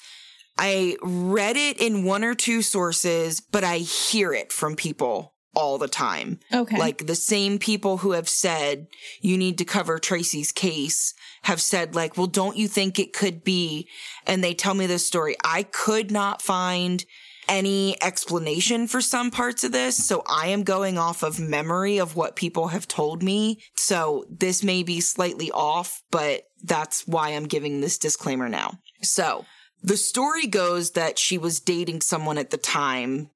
I 0.58 0.96
read 1.02 1.56
it 1.56 1.80
in 1.80 2.04
one 2.04 2.24
or 2.24 2.34
two 2.34 2.62
sources, 2.62 3.40
but 3.40 3.64
I 3.64 3.78
hear 3.78 4.32
it 4.32 4.52
from 4.52 4.76
people 4.76 5.34
all 5.54 5.78
the 5.78 5.88
time. 5.88 6.38
Okay. 6.52 6.78
Like 6.78 7.06
the 7.06 7.14
same 7.14 7.58
people 7.58 7.98
who 7.98 8.12
have 8.12 8.28
said 8.28 8.86
you 9.20 9.36
need 9.36 9.58
to 9.58 9.64
cover 9.64 9.98
Tracy's 9.98 10.52
case 10.52 11.14
have 11.42 11.60
said 11.60 11.94
like, 11.94 12.16
well, 12.16 12.26
don't 12.26 12.56
you 12.56 12.68
think 12.68 12.98
it 12.98 13.12
could 13.12 13.42
be? 13.42 13.88
And 14.26 14.42
they 14.44 14.54
tell 14.54 14.74
me 14.74 14.86
this 14.86 15.06
story. 15.06 15.36
I 15.44 15.64
could 15.64 16.10
not 16.10 16.42
find 16.42 17.04
any 17.48 18.00
explanation 18.00 18.86
for 18.86 19.00
some 19.00 19.30
parts 19.30 19.64
of 19.64 19.72
this. 19.72 20.06
So 20.06 20.22
I 20.28 20.48
am 20.48 20.62
going 20.62 20.98
off 20.98 21.24
of 21.24 21.40
memory 21.40 21.98
of 21.98 22.14
what 22.14 22.36
people 22.36 22.68
have 22.68 22.86
told 22.86 23.22
me. 23.22 23.60
So 23.74 24.24
this 24.30 24.62
may 24.62 24.84
be 24.84 25.00
slightly 25.00 25.50
off, 25.50 26.02
but 26.12 26.42
that's 26.62 27.06
why 27.08 27.30
I'm 27.30 27.46
giving 27.46 27.80
this 27.80 27.98
disclaimer 27.98 28.48
now. 28.48 28.78
So 29.02 29.46
the 29.82 29.96
story 29.96 30.46
goes 30.46 30.92
that 30.92 31.18
she 31.18 31.38
was 31.38 31.58
dating 31.58 32.02
someone 32.02 32.38
at 32.38 32.50
the 32.50 32.56
time 32.56 33.30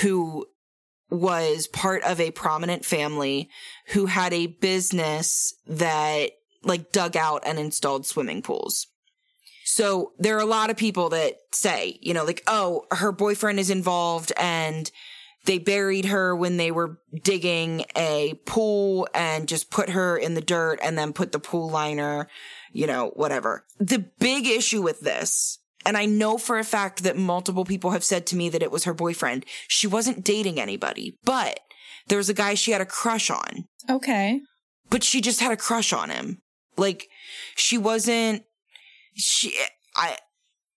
who 0.00 0.46
was 1.12 1.66
part 1.66 2.02
of 2.04 2.18
a 2.18 2.30
prominent 2.30 2.86
family 2.86 3.50
who 3.88 4.06
had 4.06 4.32
a 4.32 4.46
business 4.46 5.54
that 5.66 6.30
like 6.64 6.90
dug 6.90 7.16
out 7.16 7.42
and 7.44 7.58
installed 7.58 8.06
swimming 8.06 8.40
pools. 8.40 8.86
So 9.64 10.12
there 10.18 10.36
are 10.36 10.40
a 10.40 10.46
lot 10.46 10.70
of 10.70 10.76
people 10.76 11.10
that 11.10 11.36
say, 11.52 11.98
you 12.00 12.14
know, 12.14 12.24
like, 12.24 12.42
oh, 12.46 12.86
her 12.90 13.12
boyfriend 13.12 13.60
is 13.60 13.68
involved 13.68 14.32
and 14.38 14.90
they 15.44 15.58
buried 15.58 16.06
her 16.06 16.34
when 16.34 16.56
they 16.56 16.70
were 16.70 16.98
digging 17.22 17.84
a 17.94 18.40
pool 18.46 19.06
and 19.12 19.48
just 19.48 19.70
put 19.70 19.90
her 19.90 20.16
in 20.16 20.32
the 20.32 20.40
dirt 20.40 20.78
and 20.82 20.96
then 20.96 21.12
put 21.12 21.32
the 21.32 21.38
pool 21.38 21.68
liner, 21.68 22.26
you 22.72 22.86
know, 22.86 23.12
whatever. 23.16 23.66
The 23.78 23.98
big 23.98 24.46
issue 24.46 24.80
with 24.80 25.00
this, 25.00 25.58
and 25.84 25.96
I 25.96 26.06
know 26.06 26.38
for 26.38 26.58
a 26.58 26.64
fact 26.64 27.02
that 27.02 27.16
multiple 27.16 27.64
people 27.64 27.90
have 27.90 28.04
said 28.04 28.26
to 28.28 28.36
me 28.36 28.48
that 28.50 28.62
it 28.62 28.70
was 28.70 28.84
her 28.84 28.94
boyfriend. 28.94 29.44
She 29.68 29.86
wasn't 29.86 30.24
dating 30.24 30.60
anybody, 30.60 31.16
but 31.24 31.60
there 32.08 32.18
was 32.18 32.28
a 32.28 32.34
guy 32.34 32.54
she 32.54 32.72
had 32.72 32.80
a 32.80 32.86
crush 32.86 33.30
on, 33.30 33.64
okay. 33.88 34.40
but 34.90 35.02
she 35.04 35.20
just 35.20 35.40
had 35.40 35.52
a 35.52 35.56
crush 35.56 35.92
on 35.92 36.10
him. 36.10 36.38
Like 36.76 37.08
she 37.56 37.78
wasn't, 37.78 38.42
she, 39.14 39.54
I, 39.96 40.16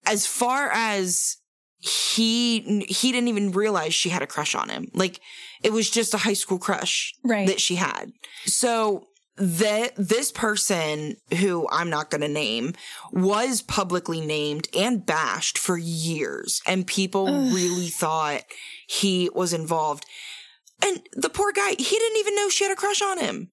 as 0.05 0.27
far 0.27 0.69
as 0.71 1.37
he, 1.79 2.83
he 2.87 3.11
didn't 3.11 3.27
even 3.29 3.51
realize 3.51 3.93
she 3.93 4.09
had 4.09 4.21
a 4.21 4.27
crush 4.27 4.55
on 4.55 4.69
him. 4.69 4.87
Like 4.93 5.19
it 5.63 5.71
was 5.71 5.89
just 5.89 6.13
a 6.13 6.17
high 6.17 6.33
school 6.33 6.59
crush 6.59 7.13
Right. 7.23 7.47
that 7.47 7.59
she 7.61 7.75
had. 7.75 8.11
So 8.45 9.07
that 9.37 9.91
this 9.97 10.31
person 10.31 11.17
who 11.39 11.67
I'm 11.69 11.89
not 11.89 12.09
going 12.09 12.21
to 12.21 12.27
name 12.27 12.73
was 13.11 13.61
publicly 13.61 14.21
named 14.21 14.67
and 14.75 15.05
bashed 15.05 15.57
for 15.57 15.77
years 15.77 16.61
and 16.65 16.87
people 16.87 17.27
Ugh. 17.27 17.53
really 17.53 17.87
thought 17.87 18.43
he 18.87 19.29
was 19.33 19.51
involved. 19.53 20.05
And 20.83 21.01
the 21.13 21.29
poor 21.29 21.51
guy, 21.51 21.71
he 21.71 21.83
didn't 21.97 22.17
even 22.17 22.35
know 22.35 22.49
she 22.49 22.63
had 22.63 22.71
a 22.71 22.77
crush 22.77 23.01
on 23.01 23.19
him. 23.19 23.51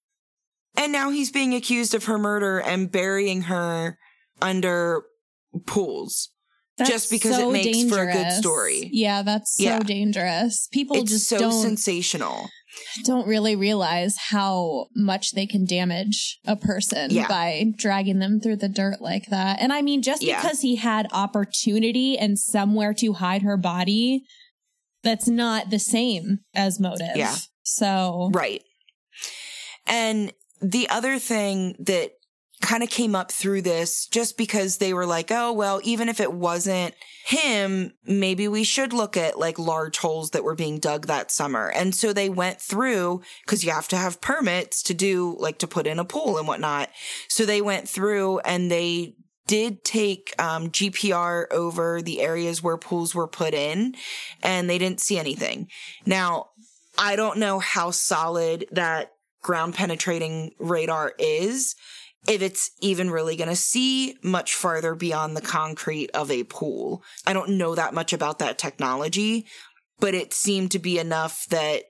And 0.77 0.93
now 0.93 1.11
he's 1.11 1.31
being 1.31 1.55
accused 1.55 1.95
of 1.95 2.05
her 2.05 2.19
murder 2.19 2.61
and 2.61 2.91
burying 2.91 3.43
her 3.43 3.99
under 4.41 5.03
pools. 5.67 6.31
That's 6.79 6.91
just 6.91 7.11
because 7.11 7.39
it 7.39 7.51
makes 7.53 7.85
for 7.85 8.03
a 8.03 8.13
good 8.13 8.33
story. 8.33 8.89
Yeah, 8.93 9.23
that's 9.23 9.57
so 9.57 9.63
Yeah. 9.63 9.79
dangerous. 9.81 10.69
People 10.73 10.97
it's 10.97 11.11
just 11.11 11.29
so 11.29 11.39
don't 11.39 11.53
sensational. 11.53 12.49
Don't 13.05 13.27
really 13.27 13.57
realize 13.57 14.17
how 14.31 14.87
much 14.95 15.33
they 15.33 15.47
can 15.47 15.65
damage 15.65 16.39
a 16.47 16.57
person 16.57 17.11
Yeah. 17.11 17.29
by 17.29 17.67
dragging 17.77 18.19
them 18.19 18.41
through 18.41 18.57
the 18.57 18.69
dirt 18.69 19.01
like 19.01 19.27
that. 19.27 19.61
And 19.61 19.73
I 19.73 19.83
mean, 19.83 20.03
just 20.03 20.23
Yeah. 20.23 20.41
because 20.41 20.61
he 20.61 20.77
had 20.77 21.07
opportunity 21.13 22.19
and 22.19 22.39
somewhere 22.39 22.95
to 22.95 23.13
hide 23.15 23.43
her 23.43 23.57
body, 23.57 24.23
that's 25.03 25.29
not 25.29 25.71
the 25.71 25.79
same 25.79 26.39
as 26.55 26.79
motive. 26.81 27.17
Yeah. 27.17 27.37
So 27.63 28.31
Right. 28.33 28.63
And 29.87 30.33
the 30.61 30.89
other 30.89 31.19
thing 31.19 31.75
that 31.81 32.13
kind 32.63 32.83
of 32.83 32.89
came 32.89 33.15
up 33.15 33.31
through 33.31 33.63
this 33.63 34.07
just 34.07 34.39
because 34.39 34.79
they 34.79 34.95
were 34.95 35.05
like, 35.05 35.31
oh, 35.31 35.53
well, 35.53 35.81
even 35.85 36.09
if 36.09 36.21
it 36.21 36.33
wasn't 36.33 36.95
him, 37.27 37.93
maybe 38.07 38.49
we 38.49 38.65
should 38.65 38.93
look 38.93 39.17
at 39.17 39.39
like 39.39 39.59
large 39.59 39.99
holes 39.99 40.31
that 40.31 40.45
were 40.45 40.55
being 40.55 40.79
dug 40.79 41.07
that 41.07 41.31
summer. 41.31 41.71
And 41.71 41.95
so 41.95 42.13
they 42.13 42.29
went 42.29 42.61
through 42.61 43.23
because 43.45 43.65
you 43.65 43.71
have 43.73 43.89
to 43.89 43.97
have 43.97 44.21
permits 44.21 44.83
to 44.85 44.95
do 44.95 45.37
like 45.39 45.59
to 45.59 45.69
put 45.69 45.87
in 45.87 45.99
a 45.99 46.05
pool 46.05 46.39
and 46.39 46.49
whatnot. 46.49 46.89
So 47.29 47.45
they 47.45 47.61
went 47.61 47.89
through 47.89 48.39
and 48.41 48.71
they 48.71 49.17
did 49.47 49.85
take 49.85 50.33
um, 50.39 50.71
GPR 50.71 51.51
over 51.51 52.01
the 52.01 52.21
areas 52.21 52.63
where 52.63 52.77
pools 52.77 53.15
were 53.15 53.29
put 53.29 53.55
in 53.55 53.95
and 54.43 54.71
they 54.71 54.79
didn't 54.79 55.01
see 55.01 55.19
anything. 55.19 55.69
Now, 56.07 56.51
I 56.99 57.17
don't 57.17 57.39
know 57.39 57.59
how 57.59 57.91
solid 57.91 58.67
that 58.73 59.13
ground 59.43 59.75
penetrating 59.75 60.55
radar 60.59 61.13
is. 61.19 61.75
If 62.29 62.41
it's 62.41 62.71
even 62.81 63.11
really 63.11 63.37
going 63.37 63.51
to 63.51 63.57
see 63.57 64.17
much 64.23 64.55
farther 64.55 64.95
beyond 64.95 65.37
the 65.37 65.41
concrete 65.41 66.11
of 66.15 66.31
a 66.31 66.45
pool. 66.45 67.03
I 67.27 67.33
don't 67.33 67.59
know 67.59 67.75
that 67.75 67.95
much 67.95 68.13
about 68.13 68.39
that 68.39 68.59
technology, 68.59 69.47
but 69.99 70.15
it 70.15 70.33
seemed 70.33 70.71
to 70.73 70.79
be 70.79 70.99
enough 70.99 71.47
that 71.51 71.85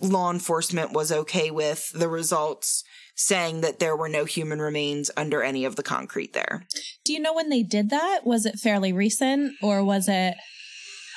law 0.00 0.30
enforcement 0.30 0.92
was 0.92 1.12
okay 1.12 1.50
with 1.50 1.90
the 1.92 2.08
results 2.08 2.82
saying 3.14 3.60
that 3.60 3.78
there 3.78 3.96
were 3.96 4.08
no 4.08 4.24
human 4.24 4.60
remains 4.60 5.10
under 5.16 5.42
any 5.42 5.64
of 5.64 5.76
the 5.76 5.82
concrete 5.82 6.32
there. 6.32 6.66
Do 7.04 7.12
you 7.12 7.20
know 7.20 7.34
when 7.34 7.50
they 7.50 7.62
did 7.62 7.90
that? 7.90 8.20
Was 8.24 8.46
it 8.46 8.58
fairly 8.58 8.92
recent 8.92 9.52
or 9.62 9.84
was 9.84 10.08
it 10.08 10.36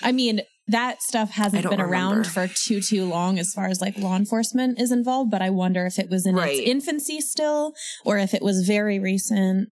I 0.04 0.12
mean, 0.12 0.42
that 0.68 1.02
stuff 1.02 1.32
hasn't 1.32 1.70
been 1.70 1.82
around 1.82 2.26
for 2.28 2.48
too 2.48 2.82
too 2.82 3.06
long 3.06 3.38
as 3.38 3.52
far 3.54 3.66
as 3.66 3.82
like 3.82 3.98
law 3.98 4.16
enforcement 4.16 4.80
is 4.80 4.92
involved, 4.92 5.30
but 5.30 5.42
I 5.42 5.50
wonder 5.50 5.86
if 5.86 6.00
it 6.00 6.10
was 6.10 6.26
in 6.26 6.36
right. 6.36 6.58
its 6.58 6.70
infancy 6.70 7.20
still 7.20 7.74
or 8.06 8.18
if 8.18 8.34
it 8.34 8.42
was 8.42 8.66
very 8.66 9.00
recent. 9.00 9.70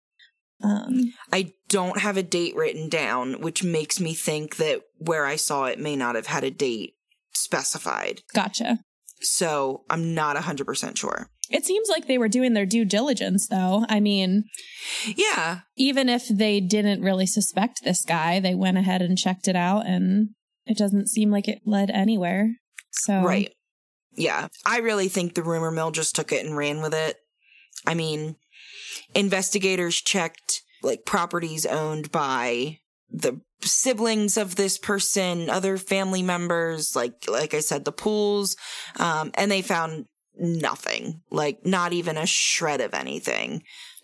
Um, 0.62 1.14
I 1.32 1.54
don't 1.70 2.00
have 2.00 2.18
a 2.18 2.24
date 2.24 2.56
written 2.56 2.90
down, 2.90 3.40
which 3.40 3.64
makes 3.64 4.00
me 4.00 4.14
think 4.14 4.58
that 4.58 4.82
where 4.98 5.26
I 5.26 5.36
saw 5.36 5.66
it 5.66 5.80
may 5.80 5.96
not 5.96 6.16
have 6.16 6.28
had 6.28 6.44
a 6.44 6.52
date 6.52 6.96
specified. 7.34 8.22
Gotcha. 8.34 8.80
So 9.22 9.84
I'm 9.90 10.14
not 10.14 10.36
100% 10.36 10.98
sure. 10.98 11.30
It 11.50 11.66
seems 11.66 11.90
like 11.90 12.08
they 12.08 12.18
were 12.18 12.28
doing 12.28 12.54
their 12.54 12.66
due 12.66 12.86
diligence, 12.86 13.48
though. 13.48 13.86
I 13.90 14.00
mean, 14.00 14.44
yeah. 15.16 15.62
Even 15.76 16.08
if 16.08 16.28
they 16.28 16.60
didn't 16.60 17.02
really 17.02 17.26
suspect 17.26 17.84
this 17.84 18.06
guy, 18.06 18.40
they 18.40 18.54
went 18.54 18.78
ahead 18.78 19.02
and 19.02 19.18
checked 19.18 19.48
it 19.48 19.56
out, 19.56 19.88
and 19.88 20.30
it 20.70 20.78
doesn't 20.78 21.10
seem 21.10 21.32
like 21.32 21.48
it 21.48 21.62
led 21.66 21.90
anywhere. 21.90 22.56
So, 22.92 23.22
right. 23.22 23.54
Yeah. 24.16 24.48
I 24.66 24.80
really 24.80 25.10
think 25.10 25.34
the 25.34 25.44
rumor 25.44 25.72
mill 25.72 25.92
just 25.92 26.16
took 26.16 26.32
it 26.32 26.46
and 26.46 26.56
ran 26.56 26.82
with 26.82 26.94
it. 26.94 27.18
I 27.86 27.96
mean, 27.96 28.36
investigators 29.16 29.96
checked 30.02 30.62
like 30.84 31.06
properties 31.06 31.66
owned 31.66 32.12
by 32.12 32.80
the 33.10 33.42
siblings 33.62 34.38
of 34.38 34.56
this 34.56 34.78
person, 34.78 35.50
other 35.50 35.78
family 35.78 36.22
members, 36.22 36.96
like 36.96 37.14
like 37.28 37.54
I 37.54 37.60
said, 37.60 37.84
the 37.84 37.92
pools, 37.92 38.56
um, 38.98 39.32
and 39.34 39.52
they 39.52 39.62
found 39.62 40.06
nothing, 40.38 41.22
like 41.32 41.66
not 41.66 41.92
even 41.92 42.18
a 42.18 42.26
shred 42.26 42.82
of 42.82 42.94
anything. 42.94 43.64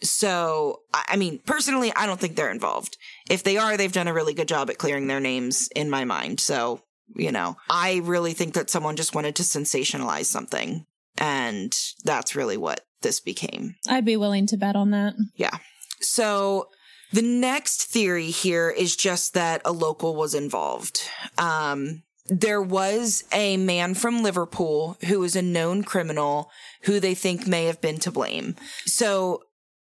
So, 0.10 0.82
I 0.94 1.16
mean, 1.16 1.40
personally, 1.46 1.92
I 1.96 2.06
don't 2.06 2.20
think 2.20 2.36
they're 2.36 2.52
involved. 2.52 2.98
If 3.30 3.44
they 3.44 3.58
are, 3.58 3.78
they've 3.78 3.92
done 3.92 4.08
a 4.08 4.14
really 4.14 4.34
good 4.34 4.48
job 4.48 4.70
at 4.70 4.78
clearing 4.78 5.08
their 5.08 5.20
names 5.20 5.70
in 5.76 5.90
my 5.90 6.06
mind. 6.06 6.40
So, 6.40 6.82
you 7.16 7.32
know, 7.32 7.58
I 7.70 8.02
really 8.04 8.34
think 8.34 8.54
that 8.54 8.70
someone 8.70 8.96
just 8.96 9.16
wanted 9.16 9.36
to 9.38 9.44
sensationalize 9.44 10.26
something. 10.26 10.86
And 11.18 11.76
that's 12.04 12.36
really 12.36 12.58
what 12.58 12.82
this 13.02 13.20
became. 13.20 13.76
I'd 13.88 14.06
be 14.06 14.18
willing 14.18 14.48
to 14.48 14.58
bet 14.58 14.76
on 14.76 14.92
that. 14.92 15.14
Yeah. 15.36 15.58
So 16.02 16.70
the 17.12 17.22
next 17.22 17.86
theory 17.86 18.32
here 18.32 18.70
is 18.70 18.96
just 18.96 19.34
that 19.34 19.62
a 19.64 19.72
local 19.72 20.16
was 20.16 20.34
involved. 20.34 21.02
Um, 21.38 22.04
there 22.28 22.62
was 22.62 23.24
a 23.32 23.58
man 23.58 23.94
from 23.94 24.24
Liverpool 24.24 24.98
who 25.06 25.20
was 25.20 25.36
a 25.36 25.42
known 25.42 25.84
criminal 25.84 26.50
who 26.84 27.00
they 27.00 27.14
think 27.14 27.48
may 27.48 27.66
have 27.66 27.80
been 27.82 28.00
to 28.00 28.12
blame. 28.12 28.56
So, 28.86 29.42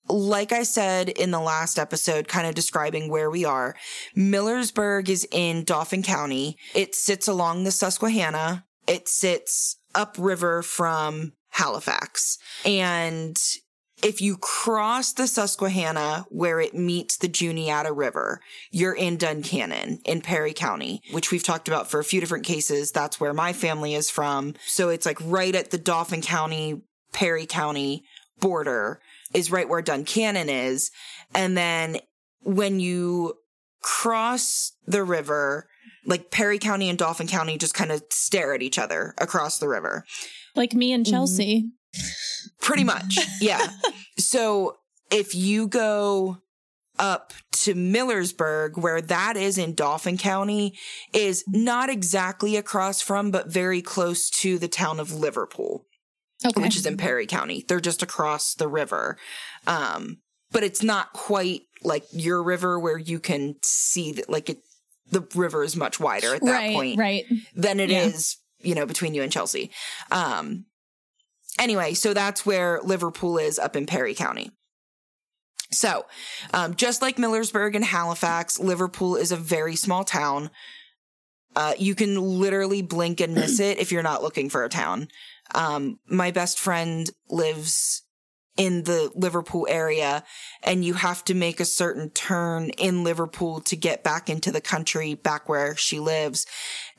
like 0.08 0.52
I 0.52 0.62
said 0.62 1.08
in 1.08 1.30
the 1.30 1.40
last 1.40 1.78
episode, 1.78 2.28
kind 2.28 2.46
of 2.46 2.54
describing 2.54 3.10
where 3.10 3.30
we 3.30 3.44
are, 3.44 3.76
Millersburg 4.16 5.08
is 5.08 5.26
in 5.30 5.64
Dauphin 5.64 6.02
County. 6.02 6.56
It 6.74 6.94
sits 6.94 7.28
along 7.28 7.64
the 7.64 7.70
Susquehanna. 7.70 8.64
It 8.86 9.08
sits 9.08 9.76
upriver 9.94 10.62
from 10.62 11.32
Halifax. 11.50 12.38
And 12.64 13.36
if 14.02 14.20
you 14.20 14.36
cross 14.36 15.12
the 15.12 15.26
Susquehanna 15.26 16.26
where 16.28 16.60
it 16.60 16.74
meets 16.74 17.16
the 17.16 17.28
Juniata 17.28 17.92
River, 17.92 18.40
you're 18.70 18.94
in 18.94 19.18
Duncannon 19.18 19.98
in 20.04 20.20
Perry 20.20 20.52
County, 20.52 21.02
which 21.10 21.32
we've 21.32 21.42
talked 21.42 21.68
about 21.68 21.90
for 21.90 21.98
a 21.98 22.04
few 22.04 22.20
different 22.20 22.46
cases. 22.46 22.92
That's 22.92 23.18
where 23.18 23.34
my 23.34 23.52
family 23.52 23.94
is 23.94 24.10
from. 24.10 24.54
So 24.66 24.88
it's 24.88 25.06
like 25.06 25.18
right 25.22 25.54
at 25.54 25.70
the 25.70 25.78
Dauphin 25.78 26.22
County, 26.22 26.82
Perry 27.12 27.46
County 27.46 28.04
border 28.38 29.00
is 29.34 29.50
right 29.50 29.68
where 29.68 29.82
Duncannon 29.82 30.48
is. 30.48 30.90
And 31.34 31.56
then 31.56 31.98
when 32.42 32.80
you 32.80 33.34
cross 33.82 34.72
the 34.86 35.04
river, 35.04 35.68
like 36.06 36.30
Perry 36.30 36.58
County 36.58 36.88
and 36.88 36.98
Dauphin 36.98 37.26
County 37.26 37.58
just 37.58 37.74
kind 37.74 37.92
of 37.92 38.02
stare 38.10 38.54
at 38.54 38.62
each 38.62 38.78
other 38.78 39.14
across 39.18 39.58
the 39.58 39.68
river. 39.68 40.04
Like 40.54 40.74
me 40.74 40.92
and 40.92 41.06
Chelsea. 41.06 41.62
Mm-hmm. 41.94 42.48
Pretty 42.60 42.84
much. 42.84 43.18
Yeah. 43.40 43.66
so 44.18 44.76
if 45.10 45.34
you 45.34 45.68
go 45.68 46.38
up 46.98 47.32
to 47.52 47.74
Millersburg, 47.74 48.76
where 48.76 49.00
that 49.00 49.36
is 49.36 49.58
in 49.58 49.74
Dauphin 49.74 50.18
County, 50.18 50.76
is 51.12 51.44
not 51.46 51.88
exactly 51.88 52.56
across 52.56 53.00
from, 53.00 53.30
but 53.30 53.52
very 53.52 53.82
close 53.82 54.30
to 54.30 54.58
the 54.58 54.68
town 54.68 55.00
of 55.00 55.12
Liverpool, 55.12 55.86
okay. 56.44 56.60
which 56.60 56.76
is 56.76 56.86
in 56.86 56.96
Perry 56.96 57.26
County. 57.26 57.64
They're 57.66 57.80
just 57.80 58.02
across 58.02 58.54
the 58.54 58.68
river. 58.68 59.16
Um, 59.66 60.18
but 60.50 60.62
it's 60.62 60.82
not 60.82 61.12
quite 61.12 61.62
like 61.82 62.04
your 62.12 62.42
river 62.42 62.78
where 62.78 62.98
you 62.98 63.20
can 63.20 63.56
see 63.62 64.12
that, 64.12 64.30
like, 64.30 64.50
it, 64.50 64.58
the 65.10 65.26
river 65.34 65.62
is 65.62 65.76
much 65.76 66.00
wider 66.00 66.34
at 66.34 66.42
that 66.42 66.50
right, 66.50 66.74
point 66.74 66.98
right. 66.98 67.24
than 67.54 67.80
it 67.80 67.90
yeah. 67.90 68.04
is, 68.04 68.36
you 68.60 68.74
know, 68.74 68.86
between 68.86 69.14
you 69.14 69.22
and 69.22 69.32
Chelsea. 69.32 69.70
Um, 70.10 70.66
Anyway, 71.58 71.92
so 71.94 72.14
that's 72.14 72.46
where 72.46 72.80
Liverpool 72.82 73.36
is 73.36 73.58
up 73.58 73.74
in 73.74 73.86
Perry 73.86 74.14
County. 74.14 74.50
So, 75.70 76.06
um, 76.54 76.74
just 76.76 77.02
like 77.02 77.16
Millersburg 77.16 77.74
and 77.74 77.84
Halifax, 77.84 78.58
Liverpool 78.58 79.16
is 79.16 79.32
a 79.32 79.36
very 79.36 79.76
small 79.76 80.04
town. 80.04 80.50
Uh, 81.56 81.74
you 81.78 81.94
can 81.94 82.16
literally 82.16 82.80
blink 82.80 83.20
and 83.20 83.34
miss 83.34 83.60
it 83.60 83.78
if 83.78 83.90
you're 83.90 84.02
not 84.02 84.22
looking 84.22 84.48
for 84.48 84.64
a 84.64 84.68
town. 84.68 85.08
Um, 85.54 85.98
my 86.06 86.30
best 86.30 86.58
friend 86.58 87.08
lives 87.28 88.02
in 88.58 88.82
the 88.82 89.10
Liverpool 89.14 89.66
area 89.70 90.24
and 90.64 90.84
you 90.84 90.94
have 90.94 91.24
to 91.24 91.32
make 91.32 91.60
a 91.60 91.64
certain 91.64 92.10
turn 92.10 92.70
in 92.70 93.04
Liverpool 93.04 93.60
to 93.60 93.76
get 93.76 94.02
back 94.02 94.28
into 94.28 94.50
the 94.50 94.60
country, 94.60 95.14
back 95.14 95.48
where 95.48 95.76
she 95.76 96.00
lives. 96.00 96.44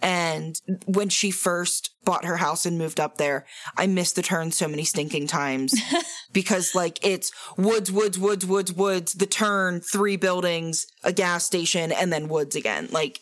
And 0.02 0.56
when 0.86 1.10
she 1.10 1.32
first 1.32 1.92
bought 2.06 2.24
her 2.24 2.38
house 2.38 2.66
and 2.66 2.78
moved 2.78 2.98
up 2.98 3.18
there, 3.18 3.46
I 3.76 3.88
missed 3.88 4.16
the 4.16 4.22
turn 4.22 4.52
so 4.52 4.70
many 4.70 4.86
stinking 4.86 5.28
times 5.28 5.76
because 6.32 6.74
like 6.74 7.06
it's 7.06 7.34
woods, 7.58 7.92
woods, 7.92 8.18
woods, 8.18 8.46
woods, 8.46 8.72
woods, 8.72 9.14
the 9.14 9.28
turn, 9.28 9.82
three 9.82 10.16
buildings, 10.16 10.88
a 11.04 11.12
gas 11.12 11.44
station, 11.44 11.92
and 11.92 12.12
then 12.12 12.30
woods 12.30 12.56
again. 12.56 12.88
Like, 12.90 13.20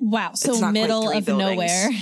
wow. 0.00 0.32
So 0.32 0.70
middle 0.70 1.10
of 1.10 1.26
buildings. 1.26 1.38
nowhere. 1.38 1.90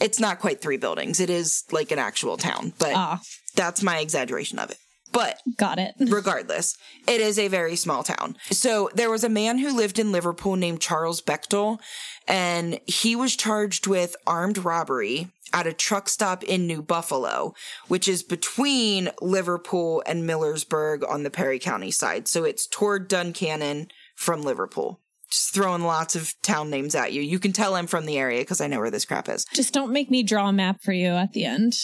It's 0.00 0.20
not 0.20 0.40
quite 0.40 0.60
three 0.60 0.76
buildings. 0.76 1.20
It 1.20 1.30
is 1.30 1.64
like 1.70 1.90
an 1.90 1.98
actual 1.98 2.36
town, 2.36 2.72
but 2.78 2.94
ah. 2.94 3.20
that's 3.54 3.82
my 3.82 3.98
exaggeration 3.98 4.58
of 4.58 4.70
it. 4.70 4.78
But 5.12 5.40
got 5.56 5.78
it. 5.78 5.94
regardless, 6.00 6.76
it 7.06 7.20
is 7.20 7.38
a 7.38 7.46
very 7.46 7.76
small 7.76 8.02
town. 8.02 8.36
So 8.50 8.90
there 8.94 9.10
was 9.10 9.22
a 9.22 9.28
man 9.28 9.58
who 9.58 9.74
lived 9.74 10.00
in 10.00 10.10
Liverpool 10.10 10.56
named 10.56 10.80
Charles 10.80 11.22
Bechtel, 11.22 11.78
and 12.26 12.80
he 12.86 13.14
was 13.14 13.36
charged 13.36 13.86
with 13.86 14.16
armed 14.26 14.58
robbery 14.58 15.30
at 15.52 15.68
a 15.68 15.72
truck 15.72 16.08
stop 16.08 16.42
in 16.42 16.66
New 16.66 16.82
Buffalo, 16.82 17.54
which 17.86 18.08
is 18.08 18.24
between 18.24 19.08
Liverpool 19.22 20.02
and 20.04 20.28
Millersburg 20.28 21.08
on 21.08 21.22
the 21.22 21.30
Perry 21.30 21.60
County 21.60 21.92
side. 21.92 22.26
So 22.26 22.42
it's 22.42 22.66
toward 22.66 23.08
Duncannon 23.08 23.90
from 24.16 24.42
Liverpool. 24.42 25.00
Just 25.34 25.52
throwing 25.52 25.82
lots 25.82 26.14
of 26.14 26.32
town 26.42 26.70
names 26.70 26.94
at 26.94 27.12
you. 27.12 27.20
You 27.20 27.40
can 27.40 27.52
tell 27.52 27.74
I'm 27.74 27.88
from 27.88 28.06
the 28.06 28.18
area 28.18 28.40
because 28.42 28.60
I 28.60 28.68
know 28.68 28.78
where 28.78 28.90
this 28.92 29.04
crap 29.04 29.28
is. 29.28 29.44
Just 29.52 29.74
don't 29.74 29.92
make 29.92 30.08
me 30.08 30.22
draw 30.22 30.48
a 30.48 30.52
map 30.52 30.80
for 30.80 30.92
you 30.92 31.08
at 31.08 31.32
the 31.32 31.44
end. 31.44 31.74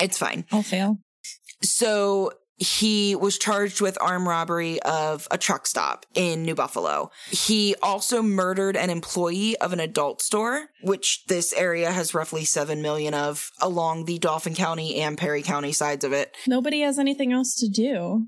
It's 0.00 0.18
fine. 0.18 0.46
I'll 0.50 0.64
fail. 0.64 0.98
So 1.62 2.32
he 2.56 3.14
was 3.14 3.38
charged 3.38 3.80
with 3.80 3.96
armed 4.00 4.26
robbery 4.26 4.82
of 4.82 5.28
a 5.30 5.38
truck 5.38 5.68
stop 5.68 6.06
in 6.14 6.42
New 6.42 6.56
Buffalo. 6.56 7.12
He 7.30 7.76
also 7.84 8.20
murdered 8.20 8.76
an 8.76 8.90
employee 8.90 9.56
of 9.58 9.72
an 9.72 9.78
adult 9.78 10.20
store, 10.20 10.66
which 10.82 11.24
this 11.26 11.52
area 11.52 11.92
has 11.92 12.14
roughly 12.14 12.44
7 12.44 12.82
million 12.82 13.14
of 13.14 13.52
along 13.60 14.06
the 14.06 14.18
Dauphin 14.18 14.56
County 14.56 14.96
and 14.96 15.16
Perry 15.16 15.42
County 15.42 15.70
sides 15.70 16.04
of 16.04 16.12
it. 16.12 16.34
Nobody 16.48 16.80
has 16.80 16.98
anything 16.98 17.32
else 17.32 17.54
to 17.60 17.68
do. 17.68 18.26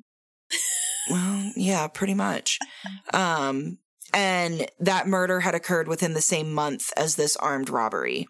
well, 1.11 1.53
yeah, 1.57 1.89
pretty 1.89 2.15
much. 2.15 2.61
Um, 3.13 3.79
and 4.13 4.67
that 4.79 5.07
murder 5.07 5.41
had 5.41 5.55
occurred 5.55 5.89
within 5.89 6.15
the 6.15 6.21
same 6.21 6.53
month 6.53 6.93
as 6.97 7.17
this 7.17 7.37
armed 7.37 7.71
robbery. 7.71 8.27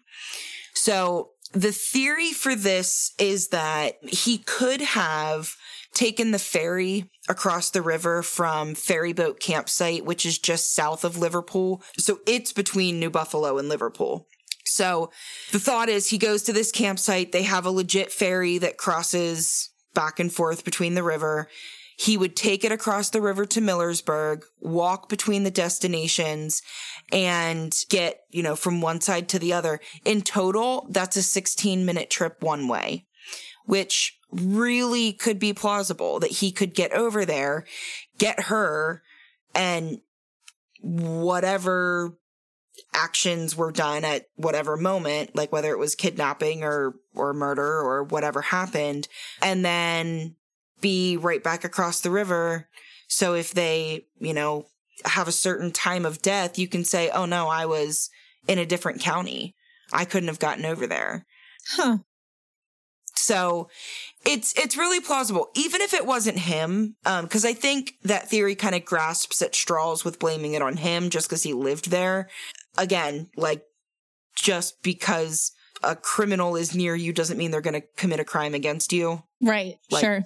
So 0.73 1.31
the 1.53 1.71
theory 1.71 2.31
for 2.31 2.55
this 2.55 3.13
is 3.19 3.49
that 3.49 3.95
he 4.03 4.39
could 4.39 4.81
have 4.81 5.55
taken 5.93 6.31
the 6.31 6.39
ferry 6.39 7.09
across 7.27 7.69
the 7.69 7.81
river 7.81 8.23
from 8.23 8.75
Ferryboat 8.75 9.39
Campsite, 9.39 10.05
which 10.05 10.25
is 10.25 10.39
just 10.39 10.73
south 10.73 11.03
of 11.03 11.17
Liverpool. 11.17 11.81
So 11.97 12.19
it's 12.25 12.53
between 12.53 12.99
New 12.99 13.09
Buffalo 13.09 13.57
and 13.57 13.67
Liverpool. 13.67 14.27
So 14.65 15.11
the 15.51 15.59
thought 15.59 15.89
is 15.89 16.09
he 16.09 16.17
goes 16.17 16.43
to 16.43 16.53
this 16.53 16.71
campsite. 16.71 17.33
They 17.33 17.43
have 17.43 17.65
a 17.65 17.71
legit 17.71 18.11
ferry 18.11 18.57
that 18.59 18.77
crosses 18.77 19.69
back 19.93 20.19
and 20.19 20.31
forth 20.31 20.63
between 20.63 20.95
the 20.95 21.03
river. 21.03 21.49
He 22.01 22.17
would 22.17 22.35
take 22.35 22.63
it 22.63 22.71
across 22.71 23.11
the 23.11 23.21
river 23.21 23.45
to 23.45 23.61
Millersburg, 23.61 24.41
walk 24.59 25.07
between 25.07 25.43
the 25.43 25.51
destinations 25.51 26.63
and 27.11 27.75
get, 27.89 28.21
you 28.31 28.41
know, 28.41 28.55
from 28.55 28.81
one 28.81 29.01
side 29.01 29.29
to 29.29 29.37
the 29.37 29.53
other. 29.53 29.79
In 30.03 30.23
total, 30.23 30.87
that's 30.89 31.15
a 31.15 31.21
16 31.21 31.85
minute 31.85 32.09
trip 32.09 32.41
one 32.41 32.67
way, 32.67 33.05
which 33.65 34.17
really 34.31 35.13
could 35.13 35.37
be 35.37 35.53
plausible 35.53 36.19
that 36.19 36.31
he 36.31 36.51
could 36.51 36.73
get 36.73 36.91
over 36.91 37.23
there, 37.23 37.67
get 38.17 38.45
her 38.45 39.03
and 39.53 39.99
whatever 40.81 42.17
actions 42.95 43.55
were 43.55 43.71
done 43.71 44.03
at 44.03 44.25
whatever 44.37 44.75
moment, 44.75 45.35
like 45.35 45.51
whether 45.51 45.69
it 45.69 45.77
was 45.77 45.93
kidnapping 45.93 46.63
or, 46.63 46.95
or 47.13 47.31
murder 47.31 47.79
or 47.79 48.03
whatever 48.03 48.41
happened, 48.41 49.07
and 49.39 49.63
then 49.63 50.35
be 50.81 51.17
right 51.17 51.43
back 51.43 51.63
across 51.63 52.01
the 52.01 52.11
river. 52.11 52.67
So 53.07 53.33
if 53.33 53.53
they, 53.53 54.05
you 54.19 54.33
know, 54.33 54.65
have 55.05 55.27
a 55.27 55.33
certain 55.33 55.71
time 55.71 56.05
of 56.05 56.21
death, 56.21 56.59
you 56.59 56.67
can 56.67 56.83
say, 56.83 57.09
oh 57.09 57.25
no, 57.25 57.47
I 57.47 57.65
was 57.65 58.09
in 58.47 58.57
a 58.57 58.65
different 58.65 59.01
county. 59.01 59.55
I 59.93 60.05
couldn't 60.05 60.29
have 60.29 60.39
gotten 60.39 60.65
over 60.65 60.87
there. 60.87 61.25
Huh. 61.69 61.99
So 63.15 63.69
it's 64.25 64.57
it's 64.57 64.77
really 64.77 64.99
plausible, 64.99 65.49
even 65.55 65.81
if 65.81 65.93
it 65.93 66.05
wasn't 66.05 66.39
him, 66.39 66.95
because 67.03 67.45
um, 67.45 67.49
I 67.49 67.53
think 67.53 67.93
that 68.03 68.29
theory 68.29 68.55
kind 68.55 68.73
of 68.73 68.83
grasps 68.83 69.41
at 69.41 69.53
straws 69.53 70.03
with 70.03 70.19
blaming 70.19 70.53
it 70.53 70.61
on 70.61 70.77
him 70.77 71.09
just 71.09 71.29
because 71.29 71.43
he 71.43 71.53
lived 71.53 71.91
there. 71.91 72.29
Again, 72.77 73.29
like 73.37 73.63
just 74.35 74.81
because 74.81 75.51
a 75.83 75.95
criminal 75.95 76.55
is 76.55 76.75
near 76.75 76.95
you 76.95 77.13
doesn't 77.13 77.37
mean 77.37 77.51
they're 77.51 77.61
going 77.61 77.79
to 77.79 77.87
commit 77.97 78.19
a 78.19 78.25
crime 78.25 78.53
against 78.53 78.93
you. 78.93 79.23
Right. 79.41 79.75
Like, 79.89 80.03
sure. 80.03 80.23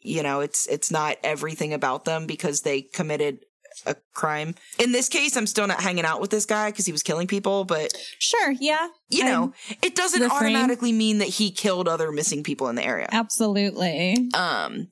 You 0.00 0.22
know, 0.22 0.40
it's 0.40 0.66
it's 0.66 0.90
not 0.90 1.16
everything 1.22 1.72
about 1.72 2.04
them 2.04 2.26
because 2.26 2.62
they 2.62 2.82
committed 2.82 3.40
a 3.86 3.96
crime. 4.14 4.54
In 4.78 4.92
this 4.92 5.08
case, 5.08 5.36
I'm 5.36 5.46
still 5.46 5.66
not 5.66 5.80
hanging 5.80 6.04
out 6.04 6.20
with 6.20 6.30
this 6.30 6.46
guy 6.46 6.70
because 6.70 6.86
he 6.86 6.92
was 6.92 7.02
killing 7.02 7.26
people, 7.26 7.64
but 7.64 7.92
sure, 8.18 8.52
yeah. 8.52 8.88
You 9.10 9.24
know, 9.24 9.52
it 9.82 9.94
doesn't 9.94 10.20
refrain. 10.20 10.56
automatically 10.56 10.92
mean 10.92 11.18
that 11.18 11.28
he 11.28 11.50
killed 11.50 11.88
other 11.88 12.12
missing 12.12 12.42
people 12.42 12.68
in 12.68 12.76
the 12.76 12.84
area. 12.84 13.08
Absolutely. 13.10 14.28
Um 14.34 14.88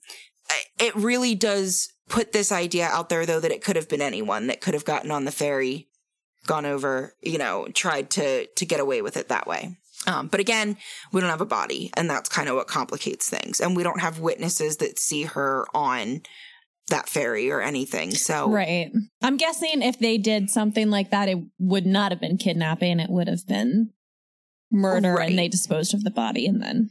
it 0.78 0.94
really 0.94 1.34
does 1.34 1.88
put 2.08 2.32
this 2.32 2.52
idea 2.52 2.86
out 2.86 3.08
there 3.08 3.26
though 3.26 3.40
that 3.40 3.50
it 3.50 3.64
could 3.64 3.76
have 3.76 3.88
been 3.88 4.02
anyone 4.02 4.46
that 4.46 4.60
could 4.60 4.74
have 4.74 4.84
gotten 4.84 5.10
on 5.10 5.24
the 5.24 5.32
ferry, 5.32 5.88
gone 6.46 6.66
over, 6.66 7.14
you 7.20 7.38
know, 7.38 7.66
tried 7.74 8.10
to 8.10 8.46
to 8.46 8.66
get 8.66 8.80
away 8.80 9.02
with 9.02 9.16
it 9.16 9.28
that 9.28 9.46
way. 9.46 9.76
Um, 10.06 10.28
but 10.28 10.40
again, 10.40 10.76
we 11.12 11.20
don't 11.20 11.30
have 11.30 11.40
a 11.40 11.46
body, 11.46 11.90
and 11.96 12.08
that's 12.08 12.28
kind 12.28 12.48
of 12.48 12.54
what 12.56 12.68
complicates 12.68 13.28
things. 13.28 13.60
And 13.60 13.76
we 13.76 13.82
don't 13.82 14.00
have 14.00 14.20
witnesses 14.20 14.76
that 14.78 14.98
see 14.98 15.24
her 15.24 15.66
on 15.74 16.22
that 16.88 17.08
ferry 17.08 17.50
or 17.50 17.60
anything. 17.60 18.12
So 18.12 18.48
Right. 18.48 18.92
I'm 19.22 19.36
guessing 19.36 19.82
if 19.82 19.98
they 19.98 20.18
did 20.18 20.50
something 20.50 20.90
like 20.90 21.10
that, 21.10 21.28
it 21.28 21.38
would 21.58 21.86
not 21.86 22.12
have 22.12 22.20
been 22.20 22.36
kidnapping. 22.36 23.00
It 23.00 23.10
would 23.10 23.28
have 23.28 23.46
been 23.46 23.90
murder 24.70 25.14
right. 25.14 25.28
and 25.28 25.38
they 25.38 25.48
disposed 25.48 25.94
of 25.94 26.04
the 26.04 26.10
body 26.10 26.46
and 26.46 26.62
then 26.62 26.90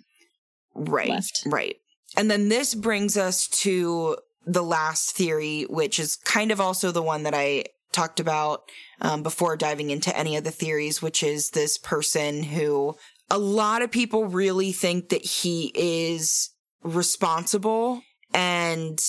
right 0.74 1.10
left. 1.10 1.44
Right. 1.46 1.78
And 2.18 2.30
then 2.30 2.50
this 2.50 2.76
brings 2.76 3.18
us 3.18 3.48
to 3.62 4.18
the 4.46 4.64
last 4.64 5.16
theory, 5.16 5.64
which 5.64 6.00
is 6.00 6.16
kind 6.18 6.52
of 6.52 6.62
also 6.62 6.92
the 6.92 7.02
one 7.02 7.24
that 7.24 7.34
I 7.34 7.66
talked 7.96 8.20
about 8.20 8.70
um, 9.02 9.24
before 9.24 9.58
diving 9.58 9.90
into 9.90 10.16
any 10.18 10.36
of 10.36 10.44
the 10.44 10.52
theories, 10.52 11.02
which 11.02 11.24
is 11.24 11.50
this 11.50 11.78
person 11.78 12.44
who 12.44 12.96
a 13.30 13.38
lot 13.38 13.82
of 13.82 13.90
people 13.90 14.26
really 14.26 14.72
think 14.72 15.10
that 15.10 15.26
he 15.26 15.72
is 15.74 16.52
responsible 16.84 18.02
and 18.34 19.00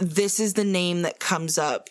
this 0.00 0.40
is 0.40 0.54
the 0.54 0.64
name 0.64 1.02
that 1.02 1.20
comes 1.20 1.56
up 1.56 1.88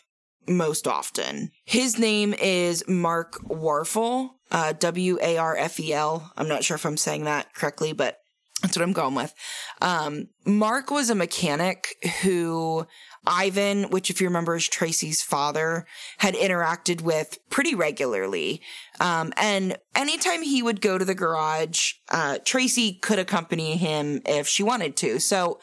most 0.47 0.87
often. 0.87 1.51
His 1.63 1.97
name 1.97 2.33
is 2.33 2.87
Mark 2.87 3.39
Warfel, 3.45 4.29
uh, 4.51 4.73
W 4.73 5.17
A 5.21 5.37
R 5.37 5.55
F 5.57 5.79
E 5.79 5.93
L. 5.93 6.31
I'm 6.37 6.47
not 6.47 6.63
sure 6.63 6.75
if 6.75 6.85
I'm 6.85 6.97
saying 6.97 7.23
that 7.23 7.55
correctly, 7.55 7.93
but 7.93 8.19
that's 8.61 8.77
what 8.77 8.83
I'm 8.83 8.93
going 8.93 9.15
with. 9.15 9.33
Um, 9.81 10.27
Mark 10.45 10.91
was 10.91 11.09
a 11.09 11.15
mechanic 11.15 11.95
who 12.21 12.85
Ivan, 13.27 13.89
which 13.89 14.09
if 14.09 14.21
you 14.21 14.27
remember 14.27 14.55
is 14.55 14.67
Tracy's 14.67 15.21
father, 15.21 15.85
had 16.19 16.35
interacted 16.35 17.01
with 17.01 17.37
pretty 17.49 17.75
regularly. 17.75 18.61
Um, 18.99 19.33
and 19.37 19.77
anytime 19.95 20.41
he 20.41 20.61
would 20.61 20.81
go 20.81 20.97
to 20.97 21.05
the 21.05 21.15
garage, 21.15 21.93
uh, 22.09 22.39
Tracy 22.45 22.93
could 23.01 23.19
accompany 23.19 23.77
him 23.77 24.21
if 24.25 24.47
she 24.47 24.63
wanted 24.63 24.95
to. 24.97 25.19
So 25.19 25.59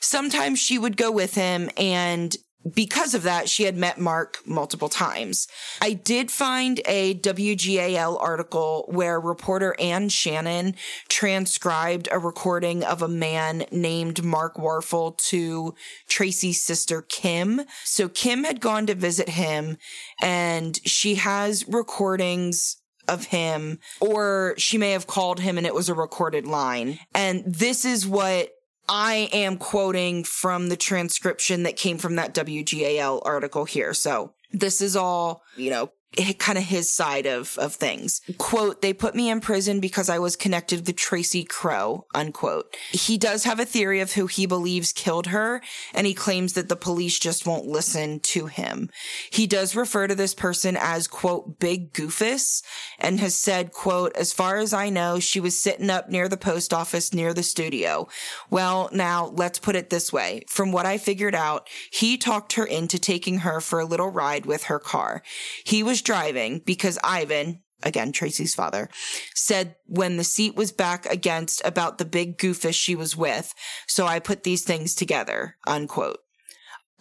sometimes 0.00 0.58
she 0.58 0.78
would 0.78 0.96
go 0.96 1.10
with 1.10 1.34
him 1.34 1.70
and 1.76 2.36
because 2.68 3.14
of 3.14 3.22
that, 3.22 3.48
she 3.48 3.64
had 3.64 3.76
met 3.76 3.98
Mark 3.98 4.38
multiple 4.44 4.88
times. 4.88 5.48
I 5.80 5.94
did 5.94 6.30
find 6.30 6.80
a 6.84 7.14
WGAL 7.14 8.20
article 8.20 8.86
where 8.88 9.18
reporter 9.18 9.74
Ann 9.80 10.08
Shannon 10.10 10.74
transcribed 11.08 12.08
a 12.12 12.18
recording 12.18 12.84
of 12.84 13.00
a 13.00 13.08
man 13.08 13.64
named 13.72 14.22
Mark 14.22 14.56
Warfel 14.56 15.16
to 15.28 15.74
Tracy's 16.08 16.62
sister 16.62 17.02
Kim. 17.02 17.62
So 17.84 18.08
Kim 18.08 18.44
had 18.44 18.60
gone 18.60 18.86
to 18.86 18.94
visit 18.94 19.30
him 19.30 19.78
and 20.20 20.78
she 20.84 21.14
has 21.14 21.66
recordings 21.66 22.76
of 23.08 23.26
him 23.26 23.78
or 24.00 24.54
she 24.58 24.78
may 24.78 24.92
have 24.92 25.06
called 25.06 25.40
him 25.40 25.56
and 25.56 25.66
it 25.66 25.74
was 25.74 25.88
a 25.88 25.94
recorded 25.94 26.46
line. 26.46 26.98
And 27.14 27.42
this 27.46 27.84
is 27.84 28.06
what 28.06 28.50
I 28.92 29.28
am 29.32 29.56
quoting 29.56 30.24
from 30.24 30.68
the 30.68 30.76
transcription 30.76 31.62
that 31.62 31.76
came 31.76 31.96
from 31.96 32.16
that 32.16 32.34
WGAL 32.34 33.22
article 33.24 33.64
here. 33.64 33.94
So 33.94 34.34
this 34.50 34.80
is 34.80 34.96
all, 34.96 35.42
you 35.56 35.70
know, 35.70 35.92
kind 36.38 36.58
of 36.58 36.64
his 36.64 36.92
side 36.92 37.26
of, 37.26 37.56
of 37.58 37.74
things. 37.74 38.20
Quote, 38.38 38.82
they 38.82 38.92
put 38.92 39.14
me 39.14 39.30
in 39.30 39.40
prison 39.40 39.80
because 39.80 40.08
I 40.08 40.18
was 40.18 40.36
connected 40.36 40.86
with 40.86 40.96
Tracy 40.96 41.44
Kroh, 41.44 42.02
unquote. 42.14 42.76
He 42.90 43.16
does 43.16 43.44
have 43.44 43.60
a 43.60 43.64
theory 43.64 44.00
of 44.00 44.12
who 44.12 44.26
he 44.26 44.46
believes 44.46 44.92
killed 44.92 45.28
her, 45.28 45.62
and 45.94 46.06
he 46.06 46.14
claims 46.14 46.54
that 46.54 46.68
the 46.68 46.76
police 46.76 47.18
just 47.18 47.46
won't 47.46 47.66
listen 47.66 48.20
to 48.20 48.46
him. 48.46 48.90
He 49.30 49.46
does 49.46 49.76
refer 49.76 50.08
to 50.08 50.14
this 50.14 50.34
person 50.34 50.76
as, 50.78 51.06
quote, 51.06 51.58
Big 51.58 51.92
Goofus, 51.92 52.62
and 52.98 53.20
has 53.20 53.36
said, 53.36 53.72
quote, 53.72 54.14
as 54.16 54.32
far 54.32 54.58
as 54.58 54.72
I 54.72 54.90
know, 54.90 55.20
she 55.20 55.40
was 55.40 55.60
sitting 55.60 55.90
up 55.90 56.08
near 56.08 56.28
the 56.28 56.36
post 56.36 56.74
office 56.74 57.14
near 57.14 57.32
the 57.32 57.42
studio. 57.42 58.08
Well, 58.50 58.88
now 58.92 59.26
let's 59.26 59.58
put 59.58 59.76
it 59.76 59.90
this 59.90 60.12
way. 60.12 60.42
From 60.48 60.72
what 60.72 60.86
I 60.86 60.98
figured 60.98 61.34
out, 61.34 61.68
he 61.90 62.16
talked 62.16 62.54
her 62.54 62.64
into 62.64 62.98
taking 62.98 63.38
her 63.38 63.60
for 63.60 63.78
a 63.78 63.84
little 63.84 64.10
ride 64.10 64.46
with 64.46 64.64
her 64.64 64.78
car. 64.78 65.22
He 65.64 65.82
was 65.82 65.99
driving 66.02 66.60
because 66.64 66.98
Ivan, 67.02 67.62
again, 67.82 68.12
Tracy's 68.12 68.54
father, 68.54 68.88
said 69.34 69.76
when 69.86 70.16
the 70.16 70.24
seat 70.24 70.54
was 70.54 70.72
back 70.72 71.06
against 71.06 71.62
about 71.64 71.98
the 71.98 72.04
big 72.04 72.38
goofus 72.38 72.74
she 72.74 72.94
was 72.94 73.16
with. 73.16 73.54
So 73.86 74.06
I 74.06 74.18
put 74.18 74.42
these 74.42 74.62
things 74.62 74.94
together, 74.94 75.56
unquote. 75.66 76.18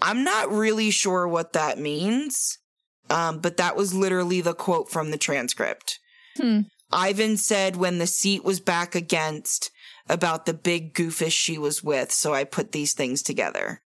I'm 0.02 0.24
not 0.24 0.52
really 0.52 0.92
sure 0.92 1.28
what 1.28 1.54
that 1.54 1.78
means. 1.78 2.58
Um, 3.10 3.40
but 3.40 3.58
that 3.58 3.76
was 3.76 3.94
literally 3.94 4.42
the 4.42 4.54
quote 4.54 4.90
from 4.90 5.12
the 5.12 5.18
transcript. 5.18 6.00
Hmm. 6.38 6.62
Ivan 6.92 7.38
said 7.38 7.76
when 7.76 7.98
the 7.98 8.08
seat 8.08 8.44
was 8.44 8.60
back 8.60 8.96
against 8.96 9.72
about 10.08 10.46
the 10.46 10.54
big 10.54 10.94
goofus 10.94 11.32
she 11.32 11.58
was 11.58 11.84
with. 11.84 12.12
So 12.12 12.34
I 12.34 12.44
put 12.44 12.72
these 12.72 12.94
things 12.94 13.22
together. 13.22 13.82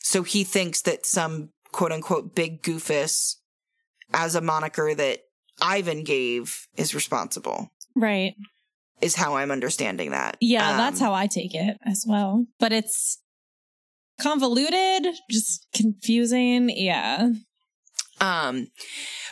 So 0.00 0.22
he 0.22 0.44
thinks 0.44 0.82
that 0.82 1.06
some 1.06 1.50
quote 1.72 1.92
unquote 1.92 2.34
big 2.34 2.62
goofus 2.62 3.36
as 4.12 4.34
a 4.34 4.40
moniker 4.40 4.94
that 4.94 5.20
Ivan 5.60 6.04
gave 6.04 6.66
is 6.76 6.94
responsible. 6.94 7.70
Right. 7.94 8.34
Is 9.00 9.14
how 9.14 9.36
I'm 9.36 9.50
understanding 9.50 10.10
that. 10.12 10.36
Yeah, 10.40 10.70
um, 10.70 10.76
that's 10.76 11.00
how 11.00 11.12
I 11.12 11.26
take 11.26 11.54
it 11.54 11.76
as 11.84 12.04
well. 12.06 12.46
But 12.58 12.72
it's 12.72 13.18
convoluted, 14.20 15.06
just 15.30 15.66
confusing. 15.74 16.70
Yeah. 16.70 17.30
Um, 18.20 18.68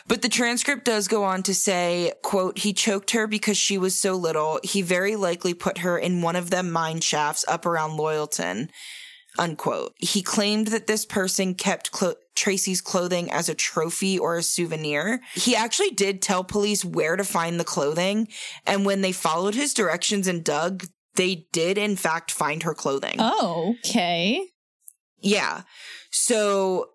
but 0.07 0.21
the 0.21 0.29
transcript 0.29 0.85
does 0.85 1.07
go 1.07 1.23
on 1.23 1.43
to 1.43 1.53
say, 1.53 2.11
quote, 2.21 2.59
he 2.59 2.73
choked 2.73 3.11
her 3.11 3.25
because 3.25 3.57
she 3.57 3.77
was 3.77 3.99
so 3.99 4.15
little. 4.15 4.59
He 4.63 4.81
very 4.81 5.15
likely 5.15 5.53
put 5.53 5.79
her 5.79 5.97
in 5.97 6.21
one 6.21 6.35
of 6.35 6.49
them 6.49 6.69
mine 6.69 6.99
shafts 6.99 7.45
up 7.47 7.65
around 7.65 7.97
Loyalton 7.97 8.69
unquote. 9.37 9.95
He 9.97 10.21
claimed 10.21 10.67
that 10.67 10.87
this 10.87 11.05
person 11.05 11.55
kept 11.55 11.91
clo- 11.91 12.15
Tracy's 12.35 12.81
clothing 12.81 13.31
as 13.31 13.49
a 13.49 13.55
trophy 13.55 14.17
or 14.17 14.37
a 14.37 14.43
souvenir. 14.43 15.21
He 15.33 15.55
actually 15.55 15.91
did 15.91 16.21
tell 16.21 16.43
police 16.43 16.83
where 16.83 17.15
to 17.15 17.23
find 17.23 17.59
the 17.59 17.63
clothing. 17.63 18.27
And 18.65 18.85
when 18.85 19.01
they 19.01 19.11
followed 19.11 19.55
his 19.55 19.73
directions 19.73 20.27
and 20.27 20.43
dug, 20.43 20.85
they 21.15 21.47
did 21.51 21.77
in 21.77 21.95
fact 21.95 22.31
find 22.31 22.63
her 22.63 22.73
clothing. 22.73 23.15
Oh, 23.19 23.75
okay. 23.79 24.47
Yeah. 25.19 25.61
So 26.11 26.89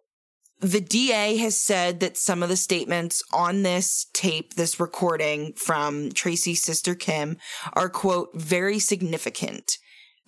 the 0.60 0.80
DA 0.80 1.36
has 1.36 1.56
said 1.56 2.00
that 2.00 2.16
some 2.16 2.42
of 2.42 2.48
the 2.48 2.56
statements 2.56 3.22
on 3.32 3.62
this 3.62 4.06
tape, 4.12 4.54
this 4.54 4.80
recording 4.80 5.52
from 5.54 6.10
Tracy's 6.10 6.62
sister 6.62 6.94
Kim 6.94 7.38
are 7.74 7.88
quote, 7.88 8.30
very 8.34 8.78
significant 8.78 9.78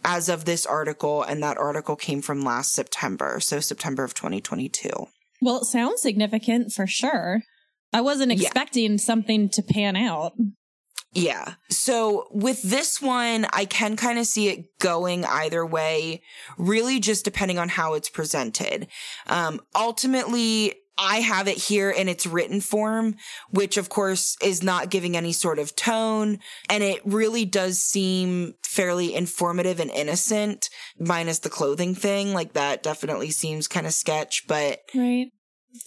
as 0.05 0.28
of 0.28 0.44
this 0.44 0.66
article, 0.66 1.22
and 1.22 1.42
that 1.42 1.59
article 1.59 1.96
came 1.96 2.22
from 2.22 2.40
last 2.42 2.72
September, 2.72 3.38
so 3.40 3.61
September 3.61 4.05
of 4.05 4.14
2022. 4.14 4.88
Well, 5.42 5.59
it 5.59 5.64
sounds 5.64 6.03
significant 6.03 6.72
for 6.72 6.86
sure. 6.86 7.42
I 7.92 8.01
wasn't 8.01 8.32
Yeah. 8.32 8.44
expecting 8.46 8.98
something 8.98 9.48
to 9.51 9.62
pan 9.62 9.96
out. 9.96 10.34
Yeah. 11.12 11.55
So 11.70 12.28
with 12.30 12.62
this 12.62 13.03
one, 13.03 13.46
I 13.53 13.64
can 13.64 13.96
kind 13.96 14.18
of 14.18 14.26
see 14.26 14.48
it 14.48 14.78
going 14.78 15.24
either 15.24 15.66
way, 15.66 16.22
really 16.57 17.01
just 17.01 17.24
depending 17.24 17.59
on 17.59 17.68
how 17.68 17.94
it's 17.94 18.09
presented. 18.09 18.86
Um, 19.26 19.61
ultimately, 19.74 20.74
I 21.01 21.20
have 21.20 21.48
it 21.48 21.57
here 21.57 21.90
in 21.90 22.09
its 22.09 22.26
written 22.26 22.61
form, 22.61 23.16
which 23.51 23.78
of 23.78 23.88
course 23.88 24.36
is 24.42 24.62
not 24.62 24.90
giving 24.90 25.16
any 25.16 25.32
sort 25.32 25.59
of 25.59 25.74
tone. 25.74 26.38
And 26.68 26.84
it 26.84 27.01
really 27.05 27.46
does 27.46 27.78
seem 27.82 28.55
fairly 28.62 29.14
informative 29.14 29.80
and 29.80 29.90
innocent, 29.90 30.68
minus 30.98 31.38
the 31.38 31.48
clothing 31.48 31.94
thing. 31.94 32.34
Like 32.34 32.53
that 32.53 32.82
definitely 32.82 33.30
seems 33.30 33.66
kind 33.66 33.86
of 33.86 33.94
sketch, 33.94 34.46
but 34.46 34.80
Right. 34.94 35.28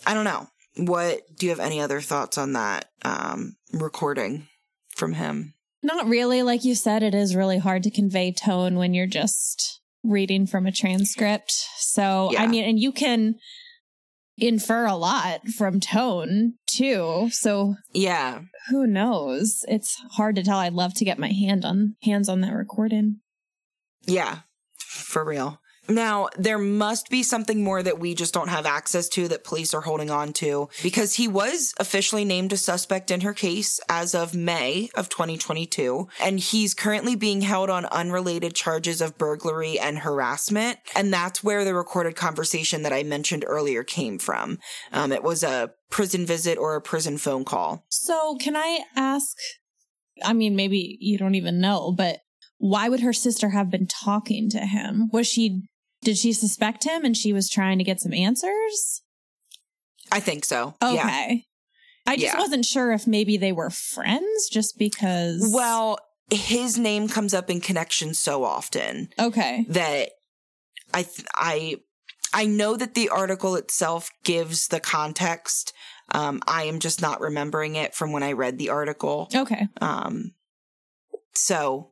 I 0.05 0.13
don't 0.15 0.25
know. 0.25 0.47
What 0.77 1.21
do 1.37 1.45
you 1.45 1.51
have 1.51 1.59
any 1.59 1.79
other 1.79 2.01
thoughts 2.01 2.37
on 2.37 2.53
that 2.53 2.89
um, 3.03 3.55
recording 3.71 4.47
from 4.95 5.13
him? 5.13 5.53
Not 5.83 6.07
really. 6.07 6.41
Like 6.41 6.63
you 6.63 6.73
said, 6.73 7.03
it 7.03 7.13
is 7.13 7.35
really 7.35 7.59
hard 7.59 7.83
to 7.83 7.91
convey 7.91 8.31
tone 8.31 8.77
when 8.77 8.93
you're 8.93 9.05
just 9.05 9.81
reading 10.03 10.47
from 10.47 10.65
a 10.65 10.71
transcript. 10.71 11.51
So, 11.77 12.31
I 12.37 12.47
mean, 12.47 12.63
and 12.63 12.79
you 12.79 12.91
can 12.91 13.35
infer 14.37 14.85
a 14.85 14.95
lot 14.95 15.47
from 15.49 15.79
tone 15.79 16.53
too. 16.67 17.29
So 17.31 17.75
Yeah. 17.93 18.41
who 18.69 18.87
knows? 18.87 19.63
It's 19.67 19.95
hard 20.11 20.35
to 20.37 20.43
tell. 20.43 20.57
I'd 20.59 20.73
love 20.73 20.93
to 20.95 21.05
get 21.05 21.19
my 21.19 21.31
hand 21.31 21.65
on 21.65 21.95
hands 22.03 22.29
on 22.29 22.41
that 22.41 22.53
recording. 22.53 23.19
Yeah, 24.05 24.39
for 24.77 25.23
real. 25.23 25.59
Now, 25.87 26.29
there 26.37 26.57
must 26.57 27.09
be 27.09 27.23
something 27.23 27.63
more 27.63 27.83
that 27.83 27.99
we 27.99 28.15
just 28.15 28.33
don't 28.33 28.47
have 28.47 28.65
access 28.65 29.09
to 29.09 29.27
that 29.27 29.43
police 29.43 29.73
are 29.73 29.81
holding 29.81 30.09
on 30.09 30.33
to 30.33 30.69
because 30.81 31.15
he 31.15 31.27
was 31.27 31.73
officially 31.79 32.23
named 32.23 32.53
a 32.53 32.57
suspect 32.57 33.11
in 33.11 33.21
her 33.21 33.33
case 33.33 33.79
as 33.89 34.15
of 34.15 34.33
May 34.33 34.89
of 34.95 35.09
2022. 35.09 36.07
And 36.21 36.39
he's 36.39 36.73
currently 36.73 37.15
being 37.15 37.41
held 37.41 37.69
on 37.69 37.85
unrelated 37.85 38.55
charges 38.55 39.01
of 39.01 39.17
burglary 39.17 39.77
and 39.77 39.99
harassment. 39.99 40.79
And 40.95 41.13
that's 41.13 41.43
where 41.43 41.65
the 41.65 41.73
recorded 41.73 42.15
conversation 42.15 42.83
that 42.83 42.93
I 42.93 43.03
mentioned 43.03 43.43
earlier 43.45 43.83
came 43.83 44.19
from. 44.19 44.59
Um, 44.91 45.11
it 45.11 45.23
was 45.23 45.43
a 45.43 45.71
prison 45.89 46.25
visit 46.25 46.57
or 46.57 46.75
a 46.75 46.81
prison 46.81 47.17
phone 47.17 47.45
call. 47.45 47.85
So, 47.89 48.35
can 48.39 48.55
I 48.55 48.81
ask? 48.95 49.35
I 50.23 50.33
mean, 50.33 50.55
maybe 50.55 50.97
you 50.99 51.17
don't 51.17 51.35
even 51.35 51.59
know, 51.59 51.91
but 51.91 52.19
why 52.57 52.87
would 52.87 53.01
her 53.01 53.13
sister 53.13 53.49
have 53.49 53.69
been 53.69 53.87
talking 53.87 54.49
to 54.51 54.59
him? 54.59 55.09
Was 55.11 55.27
she, 55.27 55.63
did 56.03 56.17
she 56.17 56.33
suspect 56.33 56.83
him 56.83 57.03
and 57.05 57.15
she 57.15 57.33
was 57.33 57.49
trying 57.49 57.77
to 57.77 57.83
get 57.83 57.99
some 58.01 58.13
answers? 58.13 59.01
I 60.11 60.19
think 60.19 60.45
so. 60.45 60.75
Okay. 60.81 60.95
Yeah. 60.95 61.35
I 62.05 62.15
just 62.17 62.33
Yeah. 62.33 62.39
wasn't 62.39 62.65
sure 62.65 62.91
if 62.91 63.07
maybe 63.07 63.37
they 63.37 63.51
were 63.51 63.69
friends 63.69 64.49
just 64.49 64.77
because. 64.77 65.51
Well, 65.53 65.97
his 66.29 66.77
name 66.77 67.07
comes 67.07 67.33
up 67.33 67.49
in 67.49 67.61
connection 67.61 68.13
so 68.13 68.43
often. 68.43 69.09
okay. 69.19 69.65
that 69.69 70.09
I 70.93 71.03
th- 71.03 71.27
I 71.35 71.75
I 72.33 72.45
know 72.45 72.75
that 72.75 72.93
the 72.95 73.09
article 73.09 73.55
itself 73.55 74.09
gives 74.23 74.67
the 74.67 74.79
context. 74.79 75.71
Um, 76.11 76.41
I 76.47 76.63
am 76.63 76.79
just 76.79 77.01
not 77.01 77.21
remembering 77.21 77.75
it 77.75 77.95
from 77.95 78.11
when 78.11 78.23
I 78.23 78.33
read 78.33 78.57
the 78.57 78.69
article. 78.69 79.29
Okay. 79.33 79.67
Um, 79.79 80.33
so, 81.33 81.91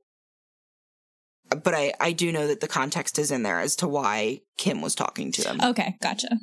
but 1.64 1.74
I 1.74 1.93
I 1.99 2.12
do 2.12 2.32
know 2.32 2.47
that 2.47 2.60
the 2.60 2.68
context 2.68 3.20
is 3.20 3.32
in 3.32 3.43
there 3.43 3.60
as 3.60 3.76
to 3.78 3.88
why 3.88 4.41
Kim 4.58 4.82
was 4.82 4.95
talking 4.95 5.32
to 5.34 5.47
him. 5.47 5.62
Okay. 5.62 5.95
Gotcha. 6.02 6.38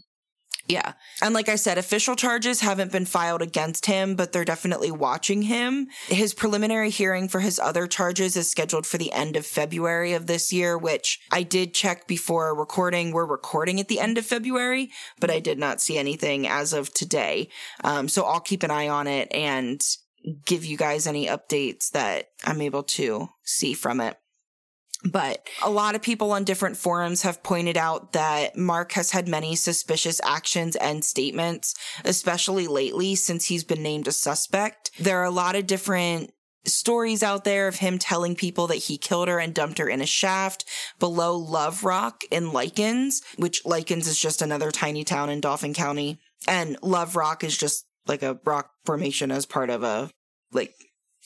Yeah. 0.69 0.93
And 1.23 1.33
like 1.35 1.49
I 1.49 1.57
said, 1.57 1.79
official 1.79 2.15
charges 2.15 2.61
haven't 2.61 2.93
been 2.93 3.07
filed 3.07 3.41
against 3.41 3.87
him, 3.87 4.17
but 4.17 4.33
they're 4.33 4.45
definitely 4.45 4.91
watching 4.91 5.43
him. 5.43 5.89
His 6.09 6.35
preliminary 6.35 6.91
hearing 6.91 7.27
for 7.27 7.41
his 7.41 7.59
other 7.59 7.87
charges 7.87 8.37
is 8.37 8.51
scheduled 8.51 8.87
for 8.87 8.99
the 8.99 9.11
end 9.13 9.35
of 9.37 9.47
February 9.47 10.13
of 10.13 10.27
this 10.27 10.53
year, 10.53 10.77
which 10.77 11.21
I 11.33 11.43
did 11.43 11.73
check 11.73 12.07
before 12.07 12.55
recording. 12.55 13.13
We're 13.13 13.25
recording 13.25 13.81
at 13.81 13.89
the 13.89 13.99
end 13.99 14.19
of 14.19 14.27
February, 14.27 14.91
but 15.19 15.31
I 15.31 15.41
did 15.41 15.59
not 15.59 15.81
see 15.81 15.97
anything 15.97 16.47
as 16.47 16.75
of 16.75 16.93
today. 16.93 17.49
Um, 17.83 18.07
so 18.07 18.25
I'll 18.25 18.41
keep 18.41 18.63
an 18.63 18.71
eye 18.71 18.89
on 18.89 19.07
it 19.07 19.29
and 19.33 19.81
give 20.45 20.67
you 20.67 20.77
guys 20.77 21.07
any 21.07 21.27
updates 21.29 21.91
that 21.93 22.27
I'm 22.45 22.61
able 22.61 22.83
to 22.83 23.31
see 23.43 23.73
from 23.73 24.03
it. 24.03 24.19
But 25.05 25.47
a 25.63 25.71
lot 25.71 25.95
of 25.95 26.03
people 26.03 26.33
on 26.33 26.43
different 26.45 26.77
forums 26.77 27.23
have 27.23 27.43
pointed 27.43 27.77
out 27.77 28.13
that 28.15 28.57
Mark 28.57 28.93
has 28.93 29.13
had 29.13 29.29
many 29.29 29.55
suspicious 29.55 30.21
actions 30.25 30.75
and 30.75 31.05
statements, 31.05 31.75
especially 32.05 32.67
lately 32.67 33.15
since 33.15 33.47
he's 33.47 33.63
been 33.63 33.83
named 33.83 34.09
a 34.09 34.13
suspect. 34.13 34.91
There 34.99 35.21
are 35.21 35.25
a 35.25 35.31
lot 35.31 35.55
of 35.55 35.69
different 35.69 36.33
stories 36.65 37.23
out 37.23 37.45
there 37.45 37.69
of 37.69 37.77
him 37.77 37.99
telling 37.99 38.35
people 38.35 38.67
that 38.67 38.77
he 38.77 38.99
killed 38.99 39.29
her 39.29 39.39
and 39.39 39.55
dumped 39.55 39.79
her 39.79 39.89
in 39.89 40.01
a 40.01 40.07
shaft 40.07 40.65
below 40.99 41.37
Love 41.37 41.85
Rock 41.85 42.25
in 42.31 42.51
Lykens, 42.51 43.23
which 43.37 43.63
Lykens 43.65 44.09
is 44.09 44.19
just 44.19 44.43
another 44.43 44.71
tiny 44.71 45.05
town 45.05 45.31
in 45.31 45.41
Dauphin 45.41 45.75
County. 45.75 46.19
And 46.47 46.77
Love 46.83 47.17
Rock 47.17 47.45
is 47.45 47.57
just 47.57 47.87
like 48.07 48.23
a 48.23 48.39
rock 48.45 48.71
formation 48.85 49.31
as 49.31 49.47
part 49.47 49.71
of 49.71 49.83
a 49.83 50.11
like 50.53 50.75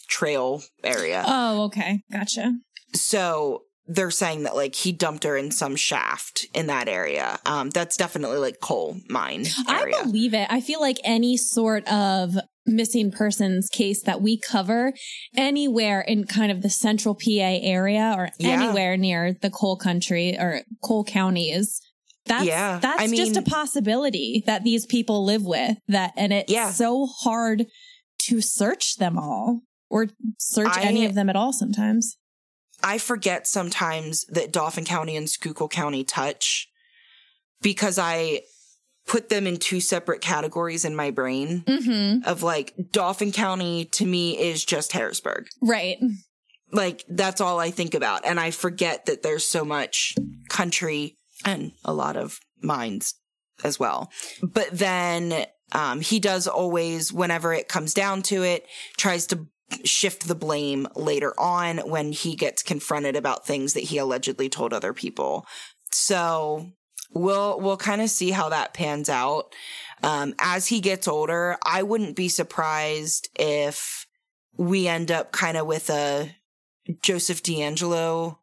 trail 0.08 0.62
area. 0.84 1.24
Oh, 1.26 1.64
okay. 1.64 2.02
Gotcha. 2.12 2.52
So 2.94 3.62
they're 3.86 4.10
saying 4.12 4.44
that 4.44 4.54
like 4.54 4.74
he 4.74 4.92
dumped 4.92 5.24
her 5.24 5.36
in 5.36 5.50
some 5.50 5.74
shaft 5.76 6.46
in 6.54 6.68
that 6.68 6.88
area. 6.88 7.38
Um, 7.44 7.70
that's 7.70 7.96
definitely 7.96 8.38
like 8.38 8.60
coal 8.60 8.96
mine 9.08 9.46
area. 9.68 9.96
I 9.98 10.02
believe 10.04 10.34
it. 10.34 10.46
I 10.50 10.60
feel 10.60 10.80
like 10.80 10.98
any 11.04 11.36
sort 11.36 11.86
of 11.88 12.36
missing 12.64 13.10
persons 13.10 13.68
case 13.68 14.02
that 14.04 14.22
we 14.22 14.38
cover 14.38 14.92
anywhere 15.36 16.00
in 16.00 16.24
kind 16.24 16.52
of 16.52 16.62
the 16.62 16.70
central 16.70 17.14
PA 17.16 17.58
area 17.60 18.14
or 18.16 18.28
Yeah. 18.38 18.50
anywhere 18.62 18.96
near 18.96 19.36
the 19.42 19.50
coal 19.50 19.76
country 19.76 20.38
or 20.38 20.62
coal 20.84 21.02
counties. 21.02 21.80
That's 22.26 22.44
Yeah. 22.46 22.78
that's 22.80 23.02
I 23.02 23.08
just 23.08 23.36
a 23.36 23.42
possibility 23.42 24.44
that 24.46 24.62
these 24.62 24.86
people 24.86 25.24
live 25.24 25.42
with 25.44 25.76
that 25.88 26.12
and 26.16 26.32
it's 26.32 26.52
Yeah. 26.52 26.70
so 26.70 27.06
hard 27.06 27.66
to 28.26 28.40
search 28.40 28.94
them 28.98 29.18
all 29.18 29.62
or 29.90 30.06
search 30.38 30.76
I- 30.76 30.82
any 30.82 31.04
of 31.04 31.14
them 31.14 31.28
at 31.28 31.34
all 31.34 31.52
sometimes. 31.52 32.16
I 32.82 32.98
forget 32.98 33.46
sometimes 33.46 34.24
that 34.26 34.52
Dauphin 34.52 34.84
County 34.84 35.16
and 35.16 35.28
Schuylkill 35.28 35.68
County 35.68 36.04
touch 36.04 36.68
because 37.60 37.98
I 37.98 38.42
put 39.06 39.28
them 39.28 39.46
in 39.46 39.56
two 39.56 39.80
separate 39.80 40.20
categories 40.20 40.84
in 40.84 40.94
my 40.94 41.10
brain 41.10 41.62
Mhm. 41.66 42.24
of 42.24 42.42
like 42.42 42.74
Dauphin 42.92 43.32
County 43.32 43.84
to 43.86 44.06
me 44.06 44.38
is 44.38 44.64
just 44.64 44.92
Harrisburg. 44.92 45.48
Right. 45.60 45.98
Like 46.72 47.04
that's 47.08 47.40
all 47.40 47.58
I 47.58 47.70
think 47.70 47.94
about. 47.94 48.24
And 48.24 48.38
I 48.40 48.50
forget 48.50 49.06
that 49.06 49.22
there's 49.22 49.46
so 49.46 49.64
much 49.64 50.14
country 50.48 51.16
and 51.44 51.72
a 51.84 51.92
lot 51.92 52.16
of 52.16 52.38
mines 52.62 53.14
as 53.64 53.78
well. 53.78 54.10
But 54.42 54.68
then 54.72 55.46
um, 55.72 56.00
he 56.00 56.20
does 56.20 56.46
always, 56.46 57.12
whenever 57.12 57.52
it 57.54 57.66
comes 57.68 57.94
down 57.94 58.22
to 58.22 58.42
it, 58.42 58.66
tries 58.98 59.26
to 59.28 59.46
shift 59.84 60.28
the 60.28 60.34
blame 60.34 60.88
later 60.94 61.38
on 61.38 61.78
when 61.78 62.12
he 62.12 62.34
gets 62.34 62.62
confronted 62.62 63.16
about 63.16 63.46
things 63.46 63.74
that 63.74 63.84
he 63.84 63.98
allegedly 63.98 64.48
told 64.48 64.72
other 64.72 64.92
people. 64.92 65.46
So 65.90 66.72
we'll 67.12 67.60
we'll 67.60 67.76
kind 67.76 68.02
of 68.02 68.10
see 68.10 68.30
how 68.30 68.48
that 68.48 68.74
pans 68.74 69.08
out. 69.08 69.54
Um, 70.02 70.34
as 70.38 70.66
he 70.66 70.80
gets 70.80 71.06
older, 71.06 71.56
I 71.64 71.82
wouldn't 71.82 72.16
be 72.16 72.28
surprised 72.28 73.28
if 73.38 74.06
we 74.56 74.88
end 74.88 75.10
up 75.10 75.32
kind 75.32 75.56
of 75.56 75.66
with 75.66 75.90
a 75.90 76.34
Joseph 77.00 77.42
DeAngelo 77.42 78.38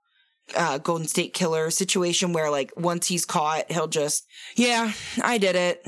uh, 0.56 0.78
Golden 0.78 1.08
State 1.08 1.34
Killer 1.34 1.70
situation 1.72 2.34
where 2.34 2.50
like 2.50 2.72
once 2.76 3.08
he's 3.08 3.26
caught, 3.26 3.72
he'll 3.72 3.88
just, 3.88 4.26
yeah, 4.56 4.91
I 5.22 5.38
did 5.38 5.56
it. 5.56 5.84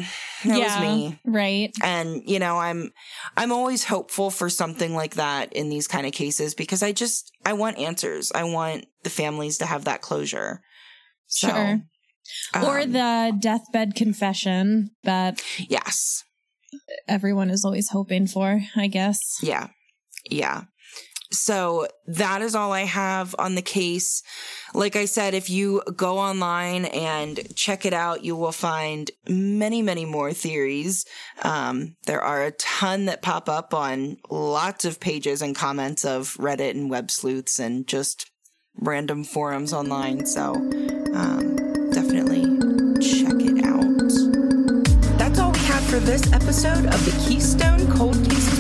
That 0.45 0.59
was 0.59 0.79
me. 0.81 1.19
Right. 1.25 1.71
And 1.83 2.21
you 2.27 2.39
know, 2.39 2.57
I'm 2.57 2.91
I'm 3.37 3.51
always 3.51 3.83
hopeful 3.83 4.29
for 4.29 4.49
something 4.49 4.95
like 4.95 5.15
that 5.15 5.53
in 5.53 5.69
these 5.69 5.87
kind 5.87 6.05
of 6.05 6.13
cases 6.13 6.55
because 6.55 6.81
I 6.81 6.91
just 6.91 7.31
I 7.45 7.53
want 7.53 7.77
answers. 7.77 8.31
I 8.33 8.43
want 8.45 8.85
the 9.03 9.09
families 9.09 9.57
to 9.59 9.65
have 9.65 9.85
that 9.85 10.01
closure. 10.01 10.61
So, 11.27 11.47
Sure. 11.47 11.81
or 12.63 12.79
um, 12.81 12.91
the 12.91 13.37
deathbed 13.39 13.95
confession 13.95 14.91
that 15.03 15.41
yes. 15.57 16.23
everyone 17.07 17.49
is 17.49 17.65
always 17.65 17.89
hoping 17.89 18.27
for, 18.27 18.61
I 18.75 18.87
guess. 18.87 19.39
Yeah. 19.41 19.67
Yeah. 20.29 20.63
So 21.31 21.87
that 22.07 22.41
is 22.41 22.55
all 22.55 22.73
I 22.73 22.81
have 22.81 23.33
on 23.39 23.55
the 23.55 23.61
case. 23.61 24.21
Like 24.73 24.95
I 24.95 25.05
said, 25.05 25.33
if 25.33 25.49
you 25.49 25.81
go 25.95 26.17
online 26.17 26.85
and 26.85 27.55
check 27.55 27.85
it 27.85 27.93
out, 27.93 28.23
you 28.23 28.35
will 28.35 28.51
find 28.51 29.09
many, 29.27 29.81
many 29.81 30.05
more 30.05 30.33
theories. 30.33 31.05
Um, 31.41 31.95
there 32.05 32.21
are 32.21 32.43
a 32.43 32.51
ton 32.51 33.05
that 33.05 33.21
pop 33.21 33.47
up 33.47 33.73
on 33.73 34.17
lots 34.29 34.83
of 34.83 34.99
pages 34.99 35.41
and 35.41 35.55
comments 35.55 36.03
of 36.03 36.35
Reddit 36.37 36.71
and 36.71 36.89
web 36.89 37.09
sleuths 37.09 37.59
and 37.59 37.87
just 37.87 38.29
random 38.75 39.23
forums 39.23 39.73
online. 39.73 40.25
So 40.25 40.53
um, 41.13 41.55
definitely 41.91 42.41
check 42.99 43.35
it 43.39 43.63
out. 43.65 43.81
That's 45.17 45.39
all 45.39 45.51
we 45.51 45.59
have 45.59 45.83
for 45.85 45.99
this 45.99 46.31
episode 46.33 46.85
of 46.87 47.05
the 47.05 47.25
Keystone 47.25 47.89
Cold. 47.91 48.15
Please 48.25 48.50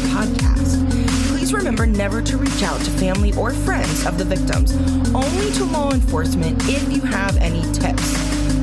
remember 1.71 1.97
never 1.97 2.21
to 2.21 2.37
reach 2.37 2.63
out 2.63 2.81
to 2.81 2.91
family 2.91 3.33
or 3.35 3.51
friends 3.51 4.05
of 4.05 4.17
the 4.17 4.25
victims, 4.25 4.75
only 5.15 5.49
to 5.53 5.63
law 5.63 5.93
enforcement 5.93 6.61
if 6.67 6.91
you 6.91 6.99
have 6.99 7.37
any 7.37 7.61
tips. 7.71 8.11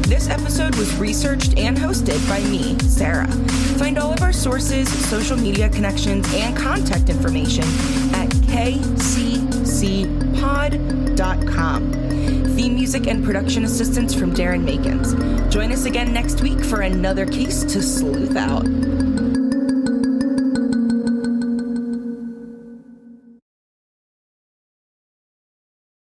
This 0.07 0.29
episode 0.29 0.75
was 0.77 0.95
researched 0.97 1.57
and 1.57 1.75
hosted 1.75 2.29
by 2.29 2.41
me, 2.51 2.79
Sarah. 2.81 3.27
Find 3.79 3.99
all 3.99 4.13
of 4.13 4.21
our 4.21 4.35
sources, 4.35 4.91
social 5.09 5.39
media 5.39 5.71
connections, 5.71 6.31
and 6.35 6.55
contact 6.55 7.09
information 7.09 7.65
at 8.13 8.29
kccpod.com. 8.29 9.13
Theme 12.57 12.75
music 12.75 13.07
and 13.07 13.25
production 13.25 13.65
assistance 13.65 14.15
from 14.15 14.35
Darren 14.35 14.67
Makins. 14.67 15.51
Join 15.51 15.73
us 15.73 15.87
again 15.87 16.13
next 16.13 16.43
week 16.43 16.63
for 16.63 16.83
another 16.83 17.25
case 17.25 17.65
to 17.65 17.81
sleuth 17.83 18.37
out. 18.37 18.67